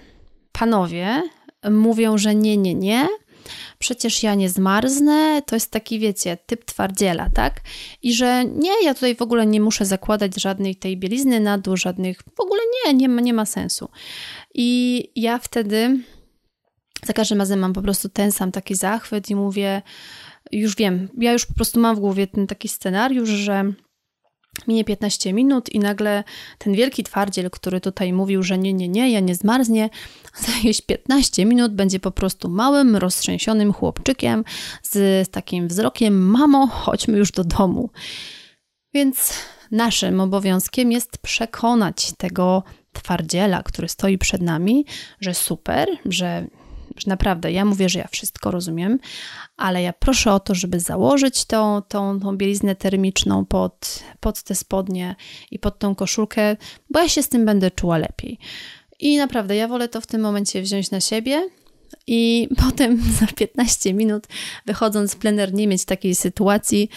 panowie 0.51 1.24
mówią, 1.72 2.17
że 2.17 2.36
nie, 2.36 2.58
nie, 2.58 2.74
nie, 2.74 3.08
przecież 3.80 4.24
ja 4.24 4.36
nie 4.36 4.50
zmarznę, 4.50 5.42
to 5.46 5.56
jest 5.56 5.72
taki, 5.72 6.00
wiecie, 6.00 6.38
typ 6.46 6.66
twardziela, 6.66 7.30
tak? 7.34 7.62
I 8.01 8.13
że 8.13 8.46
nie, 8.46 8.72
ja 8.84 8.94
tutaj 8.94 9.16
w 9.16 9.22
ogóle 9.22 9.46
nie 9.46 9.62
muszę 9.62 9.86
zakładać 9.86 10.42
żadnej 10.42 10.75
tej 10.75 10.98
bielizny 10.98 11.39
na 11.39 11.58
dół, 11.58 11.77
żadnych, 11.77 12.22
w 12.36 12.39
ogóle 12.39 12.62
nie, 12.86 12.94
nie 12.94 13.10
ma, 13.10 13.22
nie 13.22 13.34
ma 13.34 13.46
sensu. 13.46 13.89
I 14.54 15.12
ja 15.16 15.38
wtedy 15.38 16.00
za 17.06 17.13
każdym 17.13 17.39
razem 17.39 17.60
mam 17.60 17.74
po 17.74 17.82
prostu 17.82 18.10
ten 18.10 18.31
sam 18.31 18.51
taki 18.51 18.75
zachwyt 18.75 19.29
i 19.29 19.36
mówię, 19.36 19.81
już 20.51 20.75
wiem, 20.75 21.10
ja 21.18 21.33
już 21.33 21.46
po 21.46 21.53
prostu 21.53 21.79
mam 21.79 21.96
w 21.96 22.00
głowie 22.00 22.27
ten 22.27 22.48
taki 22.48 22.70
scenariusz, 22.70 23.29
że 23.29 23.74
Minie 24.67 24.83
15 24.83 25.33
minut 25.33 25.70
i 25.70 25.79
nagle 25.79 26.24
ten 26.57 26.74
wielki 26.74 27.03
twardziel, 27.03 27.50
który 27.50 27.81
tutaj 27.81 28.13
mówił, 28.13 28.43
że 28.43 28.57
nie, 28.57 28.74
nie, 28.74 28.87
nie, 28.87 29.11
ja 29.11 29.20
nie 29.20 29.35
zmarznie, 29.35 29.89
za 30.46 30.51
jakieś 30.51 30.81
15 30.81 31.46
minut 31.46 31.74
będzie 31.74 32.00
po 32.00 32.11
prostu 32.11 32.50
małym, 32.50 32.96
roztrzęsionym 32.96 33.74
chłopczykiem 33.74 34.43
z 34.83 35.29
takim 35.29 35.67
wzrokiem: 35.67 36.29
Mamo, 36.29 36.67
chodźmy 36.67 37.17
już 37.17 37.31
do 37.31 37.43
domu. 37.43 37.89
Więc 38.93 39.33
naszym 39.72 40.20
obowiązkiem 40.20 40.91
jest 40.91 41.17
przekonać 41.17 42.11
tego 42.17 42.63
twardziela, 42.93 43.63
który 43.63 43.89
stoi 43.89 44.17
przed 44.17 44.41
nami, 44.41 44.85
że 45.20 45.33
super, 45.33 45.87
że 46.05 46.48
że 47.00 47.10
naprawdę 47.10 47.51
ja 47.51 47.66
mówię, 47.66 47.90
że 47.90 48.00
ja 48.00 48.07
wszystko 48.12 48.51
rozumiem, 48.51 49.00
ale 49.57 49.81
ja 49.81 49.94
proszę 49.94 50.33
o 50.33 50.40
to, 50.40 50.55
żeby 50.55 50.79
założyć 50.79 51.46
tą, 51.46 51.81
tą, 51.81 52.20
tą 52.20 52.38
bieliznę 52.38 52.75
termiczną 52.75 53.46
pod, 53.46 54.03
pod 54.20 54.44
te 54.44 54.55
spodnie 54.55 55.16
i 55.51 55.60
pod 55.60 55.79
tą 55.79 55.96
koszulkę, 55.96 56.57
bo 56.90 57.00
ja 57.00 57.10
się 57.10 57.24
z 57.24 57.29
tym 57.29 57.46
będę 57.46 57.72
czuła 57.72 57.98
lepiej. 57.98 58.40
I 59.00 59.18
naprawdę 59.18 59.55
ja 59.55 59.68
wolę 59.68 59.90
to 59.90 60.01
w 60.01 60.07
tym 60.07 60.22
momencie 60.22 60.62
wziąć 60.62 60.92
na 60.92 61.01
siebie, 61.01 61.50
i 62.07 62.48
potem 62.66 63.01
za 63.20 63.27
15 63.27 63.94
minut, 63.94 64.27
wychodząc 64.66 65.12
z 65.12 65.16
plener, 65.16 65.53
nie 65.53 65.68
mieć 65.68 65.86
takiej 65.86 66.16
sytuacji, 66.16 66.90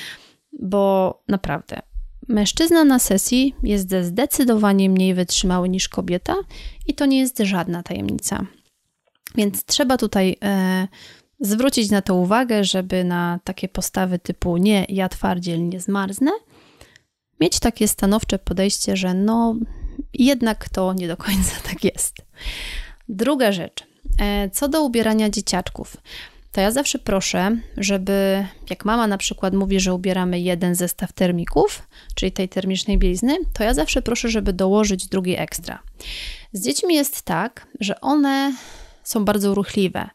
bo 0.52 1.22
naprawdę 1.28 1.82
mężczyzna 2.30 2.84
na 2.84 2.98
sesji 2.98 3.54
jest 3.62 3.94
zdecydowanie 4.02 4.90
mniej 4.90 5.14
wytrzymały 5.14 5.68
niż 5.68 5.88
kobieta, 5.88 6.36
i 6.86 6.94
to 6.94 7.06
nie 7.06 7.18
jest 7.18 7.38
żadna 7.38 7.82
tajemnica. 7.82 8.46
Więc 9.34 9.64
trzeba 9.64 9.96
tutaj 9.96 10.36
e, 10.44 10.88
zwrócić 11.40 11.90
na 11.90 12.02
to 12.02 12.14
uwagę, 12.14 12.64
żeby 12.64 13.04
na 13.04 13.40
takie 13.44 13.68
postawy 13.68 14.18
typu 14.18 14.56
nie, 14.56 14.86
ja 14.88 15.08
twardziel 15.08 15.68
nie 15.68 15.80
zmarznę, 15.80 16.30
mieć 17.40 17.60
takie 17.60 17.88
stanowcze 17.88 18.38
podejście, 18.38 18.96
że 18.96 19.14
no 19.14 19.56
jednak 20.14 20.68
to 20.68 20.92
nie 20.92 21.08
do 21.08 21.16
końca 21.16 21.56
tak 21.70 21.84
jest. 21.84 22.14
Druga 23.08 23.52
rzecz, 23.52 23.86
e, 24.18 24.50
co 24.50 24.68
do 24.68 24.82
ubierania 24.82 25.30
dzieciaczków, 25.30 25.96
to 26.52 26.60
ja 26.60 26.70
zawsze 26.70 26.98
proszę, 26.98 27.56
żeby 27.76 28.46
jak 28.70 28.84
mama 28.84 29.06
na 29.06 29.18
przykład 29.18 29.54
mówi, 29.54 29.80
że 29.80 29.94
ubieramy 29.94 30.40
jeden 30.40 30.74
zestaw 30.74 31.12
termików, 31.12 31.82
czyli 32.14 32.32
tej 32.32 32.48
termicznej 32.48 32.98
bielizny, 32.98 33.36
to 33.52 33.64
ja 33.64 33.74
zawsze 33.74 34.02
proszę, 34.02 34.28
żeby 34.28 34.52
dołożyć 34.52 35.06
drugi 35.06 35.36
ekstra. 35.38 35.82
Z 36.52 36.64
dziećmi 36.64 36.94
jest 36.94 37.22
tak, 37.22 37.66
że 37.80 38.00
one 38.00 38.52
są 39.04 39.24
bardzo 39.24 39.54
ruchliwe. 39.54 40.10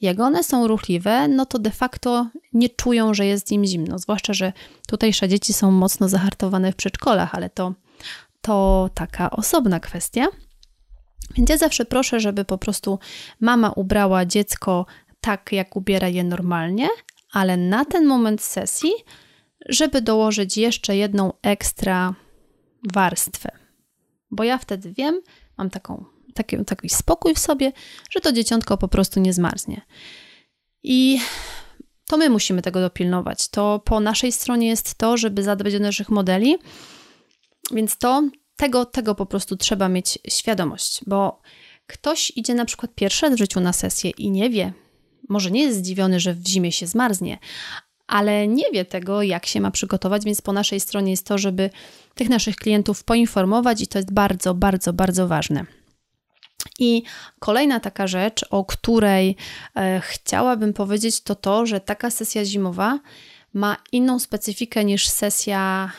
Jak 0.00 0.20
one 0.20 0.44
są 0.44 0.66
ruchliwe, 0.66 1.28
no 1.28 1.46
to 1.46 1.58
de 1.58 1.70
facto 1.70 2.26
nie 2.52 2.68
czują, 2.68 3.14
że 3.14 3.26
jest 3.26 3.52
im 3.52 3.64
zimno. 3.64 3.98
Zwłaszcza, 3.98 4.32
że 4.32 4.52
tutejsze 4.88 5.28
dzieci 5.28 5.52
są 5.52 5.70
mocno 5.70 6.08
zahartowane 6.08 6.72
w 6.72 6.76
przedszkolach, 6.76 7.34
ale 7.34 7.50
to, 7.50 7.74
to 8.40 8.90
taka 8.94 9.30
osobna 9.30 9.80
kwestia. 9.80 10.26
Więc 11.34 11.50
ja 11.50 11.56
zawsze 11.56 11.84
proszę, 11.84 12.20
żeby 12.20 12.44
po 12.44 12.58
prostu 12.58 12.98
mama 13.40 13.70
ubrała 13.70 14.26
dziecko 14.26 14.86
tak, 15.20 15.52
jak 15.52 15.76
ubiera 15.76 16.08
je 16.08 16.24
normalnie, 16.24 16.88
ale 17.32 17.56
na 17.56 17.84
ten 17.84 18.06
moment 18.06 18.42
sesji, 18.42 18.90
żeby 19.68 20.02
dołożyć 20.02 20.56
jeszcze 20.56 20.96
jedną 20.96 21.32
ekstra 21.42 22.14
warstwę. 22.92 23.50
Bo 24.30 24.44
ja 24.44 24.58
wtedy 24.58 24.92
wiem, 24.92 25.20
mam 25.58 25.70
taką 25.70 26.04
taki, 26.38 26.64
taki 26.64 26.88
spokój 26.88 27.34
w 27.34 27.38
sobie, 27.38 27.72
że 28.10 28.20
to 28.20 28.32
dzieciątko 28.32 28.78
po 28.78 28.88
prostu 28.88 29.20
nie 29.20 29.32
zmarznie. 29.32 29.80
I 30.82 31.20
to 32.06 32.16
my 32.16 32.30
musimy 32.30 32.62
tego 32.62 32.80
dopilnować. 32.80 33.48
To 33.48 33.82
po 33.84 34.00
naszej 34.00 34.32
stronie 34.32 34.68
jest 34.68 34.94
to, 34.94 35.16
żeby 35.16 35.42
zadbać 35.42 35.74
o 35.74 35.78
naszych 35.78 36.08
modeli, 36.08 36.56
więc 37.72 37.98
to 37.98 38.28
tego, 38.56 38.84
tego 38.84 39.14
po 39.14 39.26
prostu 39.26 39.56
trzeba 39.56 39.88
mieć 39.88 40.18
świadomość, 40.28 41.00
bo 41.06 41.40
ktoś 41.86 42.32
idzie 42.36 42.54
na 42.54 42.64
przykład 42.64 42.94
pierwszy 42.94 43.26
raz 43.26 43.34
w 43.34 43.38
życiu 43.38 43.60
na 43.60 43.72
sesję 43.72 44.10
i 44.10 44.30
nie 44.30 44.50
wie, 44.50 44.72
może 45.28 45.50
nie 45.50 45.62
jest 45.62 45.78
zdziwiony, 45.78 46.20
że 46.20 46.34
w 46.34 46.46
zimie 46.46 46.72
się 46.72 46.86
zmarznie, 46.86 47.38
ale 48.06 48.48
nie 48.48 48.70
wie 48.72 48.84
tego, 48.84 49.22
jak 49.22 49.46
się 49.46 49.60
ma 49.60 49.70
przygotować, 49.70 50.24
więc 50.24 50.40
po 50.40 50.52
naszej 50.52 50.80
stronie 50.80 51.10
jest 51.10 51.26
to, 51.26 51.38
żeby 51.38 51.70
tych 52.14 52.28
naszych 52.28 52.56
klientów 52.56 53.04
poinformować 53.04 53.80
i 53.80 53.86
to 53.86 53.98
jest 53.98 54.12
bardzo, 54.12 54.54
bardzo, 54.54 54.92
bardzo 54.92 55.28
ważne. 55.28 55.66
I 56.78 57.02
kolejna 57.38 57.80
taka 57.80 58.06
rzecz, 58.06 58.44
o 58.50 58.64
której 58.64 59.36
e, 59.76 60.00
chciałabym 60.04 60.72
powiedzieć, 60.72 61.20
to 61.20 61.34
to, 61.34 61.66
że 61.66 61.80
taka 61.80 62.10
sesja 62.10 62.44
zimowa 62.44 62.98
ma 63.54 63.76
inną 63.92 64.18
specyfikę 64.18 64.84
niż 64.84 65.08
sesja 65.08 65.92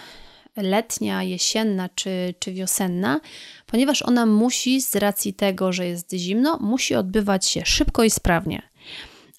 letnia, 0.57 1.23
jesienna 1.23 1.89
czy, 1.95 2.33
czy 2.39 2.51
wiosenna, 2.51 3.19
ponieważ 3.65 4.01
ona 4.01 4.25
musi, 4.25 4.81
z 4.81 4.95
racji 4.95 5.33
tego, 5.33 5.73
że 5.73 5.87
jest 5.87 6.13
zimno, 6.13 6.57
musi 6.61 6.95
odbywać 6.95 7.45
się 7.45 7.61
szybko 7.65 8.03
i 8.03 8.09
sprawnie. 8.09 8.61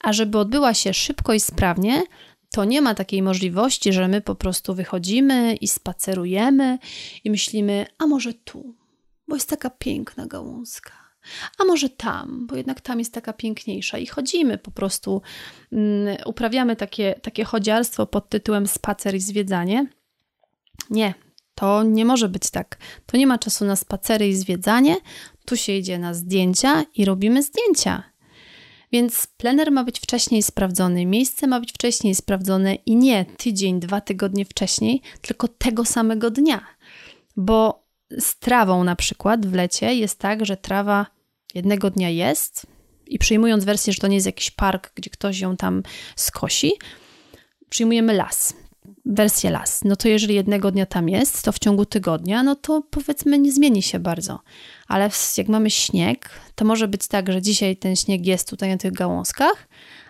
A 0.03 0.13
żeby 0.13 0.39
odbyła 0.39 0.75
się 0.75 0.95
szybko 0.95 1.35
i 1.35 1.41
sprawnie, 1.41 2.03
to 2.51 2.65
nie 2.65 2.83
ma 2.83 2.95
takiej 2.95 3.23
możliwości, 3.23 3.93
że 3.93 4.09
my 4.09 4.21
po 4.21 4.35
prostu 4.35 4.75
wychodzimy 4.75 5.55
i 5.55 5.69
spacerujemy 5.69 6.79
i 7.25 7.31
myślimy, 7.31 7.87
a 7.99 8.07
może 8.07 8.35
tu, 8.35 8.75
bo 9.29 9.37
jest 9.37 9.49
taka 9.49 9.71
piękna 9.71 10.27
gałązka. 10.27 11.00
A 11.59 11.65
może 11.65 11.89
tam, 11.89 12.47
bo 12.47 12.57
jednak 12.57 12.81
tam 12.81 12.99
jest 12.99 13.15
taka 13.15 13.33
piękniejsza 13.33 13.99
i 13.99 14.07
chodzimy 14.07 14.59
po 14.59 14.71
prostu, 14.71 15.23
um, 15.73 15.83
uprawiamy 16.27 16.77
takie, 16.77 17.15
takie 17.23 17.45
chodziarstwo 17.45 18.07
pod 18.07 18.29
tytułem 18.29 18.67
spacer 18.67 19.15
i 19.15 19.21
zwiedzanie. 19.21 19.87
Nie, 20.91 21.15
to 21.55 21.83
nie 21.83 22.05
może 22.05 22.29
być 22.29 22.51
tak. 22.51 22.79
To 23.07 23.17
nie 23.17 23.27
ma 23.27 23.39
czasu 23.39 23.65
na 23.65 23.77
spacery 23.77 24.29
i 24.29 24.35
zwiedzanie, 24.35 24.97
tu 25.45 25.57
się 25.57 25.73
idzie 25.73 25.99
na 25.99 26.15
zdjęcia 26.15 26.85
i 26.95 27.05
robimy 27.05 27.43
zdjęcia. 27.43 28.03
Więc 28.93 29.27
plener 29.27 29.73
ma 29.73 29.85
być 29.85 30.01
wcześniej 30.01 30.43
sprawdzony, 30.43 31.07
miejsce 31.07 31.47
ma 31.47 31.61
być 31.61 31.73
wcześniej 31.73 32.15
sprawdzone 32.15 32.75
i 32.75 32.97
nie 32.97 33.25
tydzień, 33.25 33.81
dwa 33.81 34.01
tygodnie 34.01 34.45
wcześniej, 34.45 35.03
tylko 35.21 35.49
tego 35.49 35.85
samego 35.85 36.31
dnia. 36.31 36.67
Bo 37.37 37.87
z 38.19 38.39
trawą 38.39 38.85
na 38.85 38.97
przykład 38.97 39.47
w 39.47 39.55
lecie 39.55 39.95
jest 39.95 40.19
tak, 40.19 40.47
że 40.47 40.57
trawa 40.57 41.07
jednego 41.55 41.91
dnia 41.91 42.09
jest 42.09 42.67
i 43.07 43.19
przyjmując 43.19 43.65
wersję, 43.65 43.93
że 43.93 43.99
to 43.99 44.07
nie 44.07 44.15
jest 44.15 44.27
jakiś 44.27 44.51
park, 44.51 44.93
gdzie 44.95 45.11
ktoś 45.11 45.41
ją 45.41 45.57
tam 45.57 45.83
skosi, 46.17 46.73
przyjmujemy 47.69 48.13
las 48.13 48.55
wersję 49.05 49.51
las. 49.51 49.85
No 49.85 49.97
to 49.97 50.09
jeżeli 50.09 50.35
jednego 50.35 50.71
dnia 50.71 50.87
tam 50.87 51.09
jest, 51.09 51.43
to 51.43 51.53
w 51.53 51.59
ciągu 51.59 51.85
tygodnia, 51.85 52.43
no 52.43 52.57
to 52.57 52.83
powiedzmy 52.91 53.39
nie 53.39 53.53
zmieni 53.53 53.83
się 53.83 53.99
bardzo. 53.99 54.41
Ale 54.89 55.11
jak 55.37 55.49
mamy 55.49 55.71
śnieg, 55.71 56.31
to 56.55 56.65
może 56.65 56.89
być 56.89 57.09
tak, 57.09 57.33
że 57.33 57.43
dzisiaj 57.43 57.77
ten 57.77 57.97
śnieg 57.97 58.27
jest 58.27 58.51
tutaj 58.51 58.71
na 58.71 58.77
tych 58.77 58.93
gałązkach, 58.93 59.69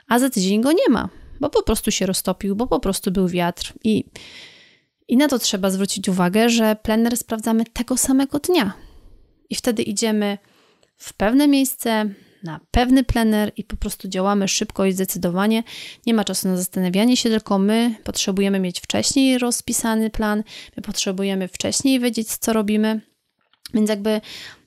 a 0.08 0.18
za 0.18 0.30
tydzień 0.30 0.60
go 0.60 0.72
nie 0.72 0.88
ma, 0.90 1.08
bo 1.40 1.50
po 1.50 1.62
prostu 1.62 1.90
się 1.90 2.06
roztopił, 2.06 2.56
bo 2.56 2.66
po 2.66 2.80
prostu 2.80 3.10
był 3.10 3.28
wiatr 3.28 3.72
i, 3.84 4.04
i 5.10 5.16
na 5.16 5.28
to 5.28 5.38
trzeba 5.38 5.70
zwrócić 5.70 6.08
uwagę, 6.08 6.48
że 6.48 6.76
plener 6.82 7.16
sprawdzamy 7.16 7.64
tego 7.64 7.96
samego 7.96 8.38
dnia. 8.38 8.72
I 9.50 9.54
wtedy 9.54 9.82
idziemy 9.82 10.38
w 10.96 11.14
pewne 11.14 11.48
miejsce, 11.48 12.10
na 12.42 12.60
pewny 12.70 13.04
plener 13.04 13.52
i 13.56 13.64
po 13.64 13.76
prostu 13.76 14.08
działamy 14.08 14.48
szybko 14.48 14.84
i 14.86 14.92
zdecydowanie. 14.92 15.62
Nie 16.06 16.14
ma 16.14 16.24
czasu 16.24 16.48
na 16.48 16.56
zastanawianie 16.56 17.16
się, 17.16 17.30
tylko 17.30 17.58
my 17.58 17.94
potrzebujemy 18.04 18.60
mieć 18.60 18.80
wcześniej 18.80 19.38
rozpisany 19.38 20.10
plan, 20.10 20.42
my 20.76 20.82
potrzebujemy 20.82 21.48
wcześniej 21.48 22.00
wiedzieć, 22.00 22.28
co 22.28 22.52
robimy. 22.52 23.00
Więc 23.74 23.90
jakby 23.90 24.20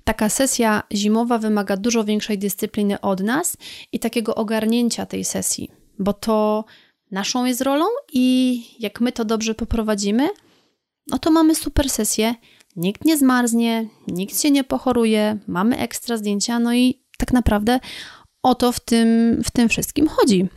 taka 0.04 0.30
sesja 0.30 0.84
zimowa 0.94 1.38
wymaga 1.38 1.78
dużo 1.78 2.04
większej 2.04 2.38
dyscypliny 2.38 3.02
od 3.02 3.20
nas 3.20 3.58
i 3.92 4.00
takiego 4.00 4.36
ogarnięcia 4.36 5.06
tej 5.06 5.24
sesji, 5.24 5.72
bo 6.00 6.14
to 6.14 6.66
naszą 7.14 7.46
jest 7.46 7.62
rolą 7.62 7.86
i 8.14 8.66
jak 8.80 9.02
my 9.02 9.12
to 9.12 9.26
dobrze 9.26 9.56
poprowadzimy, 9.56 10.30
no 11.08 11.20
to 11.20 11.32
mamy 11.32 11.56
super 11.56 11.90
sesję. 11.90 12.36
Nikt 12.76 13.06
nie 13.06 13.18
zmarznie, 13.18 13.88
nikt 14.08 14.42
się 14.42 14.52
nie 14.52 14.64
pochoruje, 14.64 15.40
mamy 15.48 15.78
ekstra 15.78 16.18
zdjęcia, 16.18 16.60
no 16.60 16.74
i 16.74 17.04
tak 17.18 17.34
naprawdę 17.34 17.80
o 18.44 18.56
to 18.56 18.72
w 18.72 18.80
tym, 18.80 19.42
w 19.44 19.52
tym 19.52 19.70
wszystkim 19.70 20.08
chodzi. 20.08 20.48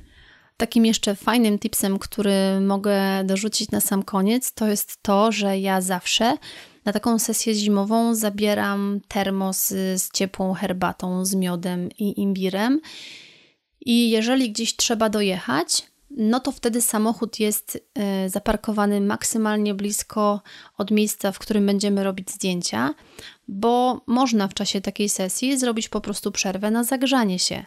Takim 0.56 0.86
jeszcze 0.86 1.14
fajnym 1.14 1.58
tipsem, 1.58 1.98
który 1.98 2.60
mogę 2.60 3.24
dorzucić 3.24 3.70
na 3.70 3.80
sam 3.80 4.02
koniec, 4.02 4.52
to 4.52 4.66
jest 4.66 5.02
to, 5.02 5.32
że 5.32 5.58
ja 5.58 5.80
zawsze 5.80 6.36
na 6.84 6.92
taką 6.92 7.18
sesję 7.18 7.54
zimową 7.54 8.14
zabieram 8.14 9.00
termos 9.08 9.68
z 9.96 10.10
ciepłą 10.12 10.54
herbatą, 10.54 11.24
z 11.24 11.34
miodem 11.34 11.88
i 11.98 12.20
imbirem. 12.20 12.80
I 13.80 14.10
jeżeli 14.10 14.52
gdzieś 14.52 14.76
trzeba 14.76 15.08
dojechać, 15.08 15.86
no 16.10 16.40
to 16.40 16.52
wtedy 16.52 16.80
samochód 16.80 17.40
jest 17.40 17.78
e, 17.94 18.30
zaparkowany 18.30 19.00
maksymalnie 19.00 19.74
blisko 19.74 20.40
od 20.78 20.90
miejsca, 20.90 21.32
w 21.32 21.38
którym 21.38 21.66
będziemy 21.66 22.04
robić 22.04 22.30
zdjęcia, 22.30 22.94
bo 23.48 24.00
można 24.06 24.48
w 24.48 24.54
czasie 24.54 24.80
takiej 24.80 25.08
sesji 25.08 25.58
zrobić 25.58 25.88
po 25.88 26.00
prostu 26.00 26.32
przerwę 26.32 26.70
na 26.70 26.84
zagrzanie 26.84 27.38
się. 27.38 27.64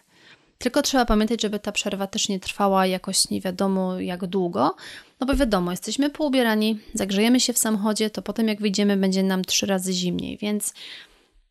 Tylko 0.57 0.81
trzeba 0.81 1.05
pamiętać, 1.05 1.41
żeby 1.41 1.59
ta 1.59 1.71
przerwa 1.71 2.07
też 2.07 2.29
nie 2.29 2.39
trwała 2.39 2.85
jakoś 2.85 3.29
nie 3.29 3.41
wiadomo 3.41 3.99
jak 3.99 4.27
długo, 4.27 4.75
no 5.19 5.27
bo 5.27 5.35
wiadomo, 5.35 5.71
jesteśmy 5.71 6.09
poubierani, 6.09 6.79
zagrzejemy 6.93 7.39
się 7.39 7.53
w 7.53 7.57
samochodzie, 7.57 8.09
to 8.09 8.21
potem 8.21 8.47
jak 8.47 8.61
wyjdziemy 8.61 8.97
będzie 8.97 9.23
nam 9.23 9.45
trzy 9.45 9.65
razy 9.65 9.93
zimniej, 9.93 10.37
więc 10.37 10.73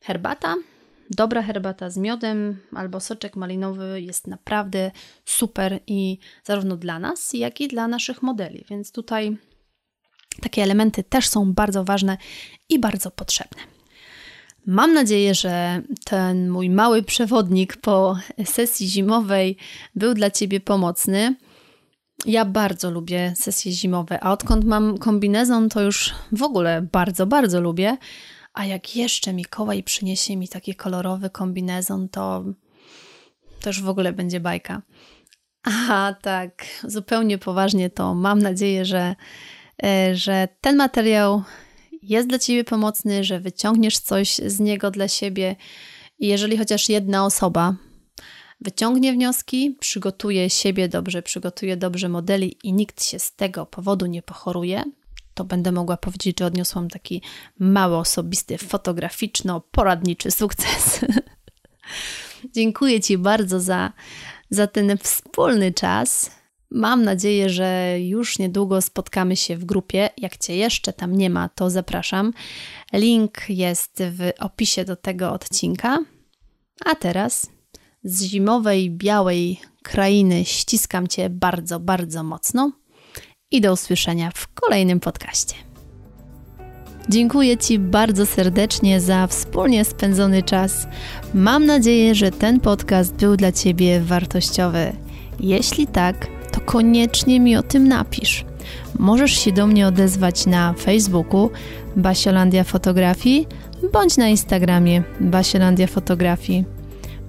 herbata, 0.00 0.54
dobra 1.10 1.42
herbata 1.42 1.90
z 1.90 1.96
miodem 1.96 2.60
albo 2.74 3.00
soczek 3.00 3.36
malinowy 3.36 4.00
jest 4.00 4.26
naprawdę 4.26 4.90
super 5.24 5.80
i 5.86 6.18
zarówno 6.44 6.76
dla 6.76 6.98
nas, 6.98 7.32
jak 7.32 7.60
i 7.60 7.68
dla 7.68 7.88
naszych 7.88 8.22
modeli. 8.22 8.64
Więc 8.70 8.92
tutaj 8.92 9.36
takie 10.42 10.62
elementy 10.62 11.04
też 11.04 11.28
są 11.28 11.52
bardzo 11.52 11.84
ważne 11.84 12.16
i 12.68 12.78
bardzo 12.78 13.10
potrzebne. 13.10 13.62
Mam 14.66 14.94
nadzieję, 14.94 15.34
że 15.34 15.82
ten 16.04 16.50
mój 16.50 16.70
mały 16.70 17.02
przewodnik 17.02 17.76
po 17.76 18.18
sesji 18.44 18.88
zimowej 18.88 19.56
był 19.94 20.14
dla 20.14 20.30
Ciebie 20.30 20.60
pomocny. 20.60 21.34
Ja 22.26 22.44
bardzo 22.44 22.90
lubię 22.90 23.32
sesje 23.36 23.72
zimowe, 23.72 24.24
a 24.24 24.32
odkąd 24.32 24.64
mam 24.64 24.98
kombinezon, 24.98 25.68
to 25.68 25.82
już 25.82 26.14
w 26.32 26.42
ogóle 26.42 26.82
bardzo, 26.92 27.26
bardzo 27.26 27.60
lubię. 27.60 27.96
A 28.58 28.64
jak 28.64 28.96
jeszcze 28.96 29.32
Mikołaj 29.32 29.82
przyniesie 29.82 30.36
mi 30.36 30.48
taki 30.48 30.74
kolorowy 30.74 31.30
kombinezon, 31.30 32.08
to, 32.08 32.44
już 33.66 33.82
w 33.82 33.88
ogóle 33.88 34.12
będzie 34.12 34.40
bajka. 34.40 34.82
A 35.88 36.14
tak, 36.22 36.66
zupełnie 36.84 37.38
poważnie 37.38 37.90
to 37.90 38.14
mam 38.14 38.38
nadzieję, 38.42 38.84
że, 38.84 39.16
e, 39.84 40.16
że 40.16 40.48
ten 40.60 40.76
materiał 40.76 41.42
jest 42.02 42.28
dla 42.28 42.38
Ciebie 42.38 42.64
pomocny, 42.64 43.24
że 43.24 43.40
wyciągniesz 43.40 43.98
coś 43.98 44.34
z 44.36 44.60
niego 44.60 44.90
dla 44.90 45.08
siebie. 45.08 45.56
I 46.18 46.26
jeżeli 46.26 46.58
chociaż 46.58 46.88
jedna 46.88 47.24
osoba 47.24 47.76
wyciągnie 48.60 49.12
wnioski, 49.12 49.76
przygotuje 49.80 50.50
siebie 50.50 50.88
dobrze, 50.88 51.22
przygotuje 51.22 51.76
dobrze 51.76 52.08
modeli 52.08 52.56
i 52.64 52.72
nikt 52.72 53.04
się 53.04 53.18
z 53.18 53.34
tego 53.34 53.66
powodu 53.66 54.06
nie 54.06 54.22
pochoruje, 54.22 54.84
to 55.38 55.44
będę 55.44 55.72
mogła 55.72 55.96
powiedzieć, 55.96 56.38
że 56.38 56.46
odniosłam 56.46 56.88
taki 56.88 57.22
mały, 57.58 57.96
osobisty, 57.96 58.56
fotograficzno-poradniczy 58.56 60.30
sukces. 60.30 61.00
Dziękuję 62.56 63.00
Ci 63.00 63.18
bardzo 63.18 63.60
za, 63.60 63.92
za 64.50 64.66
ten 64.66 64.98
wspólny 64.98 65.72
czas. 65.72 66.30
Mam 66.70 67.02
nadzieję, 67.02 67.50
że 67.50 67.96
już 68.00 68.38
niedługo 68.38 68.82
spotkamy 68.82 69.36
się 69.36 69.56
w 69.56 69.64
grupie. 69.64 70.10
Jak 70.16 70.36
Cię 70.36 70.56
jeszcze 70.56 70.92
tam 70.92 71.16
nie 71.16 71.30
ma, 71.30 71.48
to 71.48 71.70
zapraszam. 71.70 72.32
Link 72.92 73.48
jest 73.48 74.02
w 74.10 74.30
opisie 74.38 74.84
do 74.84 74.96
tego 74.96 75.32
odcinka. 75.32 75.98
A 76.84 76.94
teraz 76.94 77.50
z 78.04 78.22
zimowej, 78.22 78.90
białej 78.90 79.60
krainy 79.82 80.44
ściskam 80.44 81.06
Cię 81.06 81.30
bardzo, 81.30 81.80
bardzo 81.80 82.22
mocno 82.22 82.72
i 83.50 83.60
do 83.60 83.72
usłyszenia 83.72 84.30
w 84.34 84.48
kolejnym 84.54 85.00
podcaście. 85.00 85.54
Dziękuję 87.08 87.56
Ci 87.56 87.78
bardzo 87.78 88.26
serdecznie 88.26 89.00
za 89.00 89.26
wspólnie 89.26 89.84
spędzony 89.84 90.42
czas. 90.42 90.86
Mam 91.34 91.66
nadzieję, 91.66 92.14
że 92.14 92.30
ten 92.30 92.60
podcast 92.60 93.14
był 93.14 93.36
dla 93.36 93.52
Ciebie 93.52 94.00
wartościowy. 94.00 94.92
Jeśli 95.40 95.86
tak, 95.86 96.26
to 96.52 96.60
koniecznie 96.60 97.40
mi 97.40 97.56
o 97.56 97.62
tym 97.62 97.88
napisz. 97.88 98.44
Możesz 98.98 99.32
się 99.32 99.52
do 99.52 99.66
mnie 99.66 99.86
odezwać 99.86 100.46
na 100.46 100.72
Facebooku 100.72 101.50
Basiolandia 101.96 102.64
Fotografii 102.64 103.46
bądź 103.92 104.16
na 104.16 104.28
Instagramie 104.28 105.02
Basiolandia 105.20 105.86
Fotografii. 105.86 106.64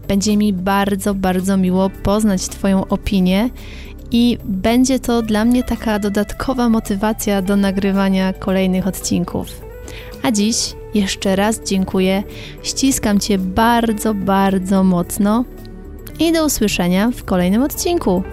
Będzie 0.07 0.37
mi 0.37 0.53
bardzo, 0.53 1.13
bardzo 1.15 1.57
miło 1.57 1.89
poznać 1.89 2.47
Twoją 2.47 2.87
opinię 2.87 3.49
i 4.11 4.37
będzie 4.45 4.99
to 4.99 5.21
dla 5.21 5.45
mnie 5.45 5.63
taka 5.63 5.99
dodatkowa 5.99 6.69
motywacja 6.69 7.41
do 7.41 7.55
nagrywania 7.55 8.33
kolejnych 8.33 8.87
odcinków. 8.87 9.47
A 10.23 10.31
dziś 10.31 10.73
jeszcze 10.93 11.35
raz 11.35 11.61
dziękuję, 11.63 12.23
ściskam 12.63 13.19
Cię 13.19 13.37
bardzo, 13.37 14.13
bardzo 14.13 14.83
mocno 14.83 15.45
i 16.19 16.31
do 16.31 16.45
usłyszenia 16.45 17.11
w 17.11 17.23
kolejnym 17.23 17.63
odcinku. 17.63 18.23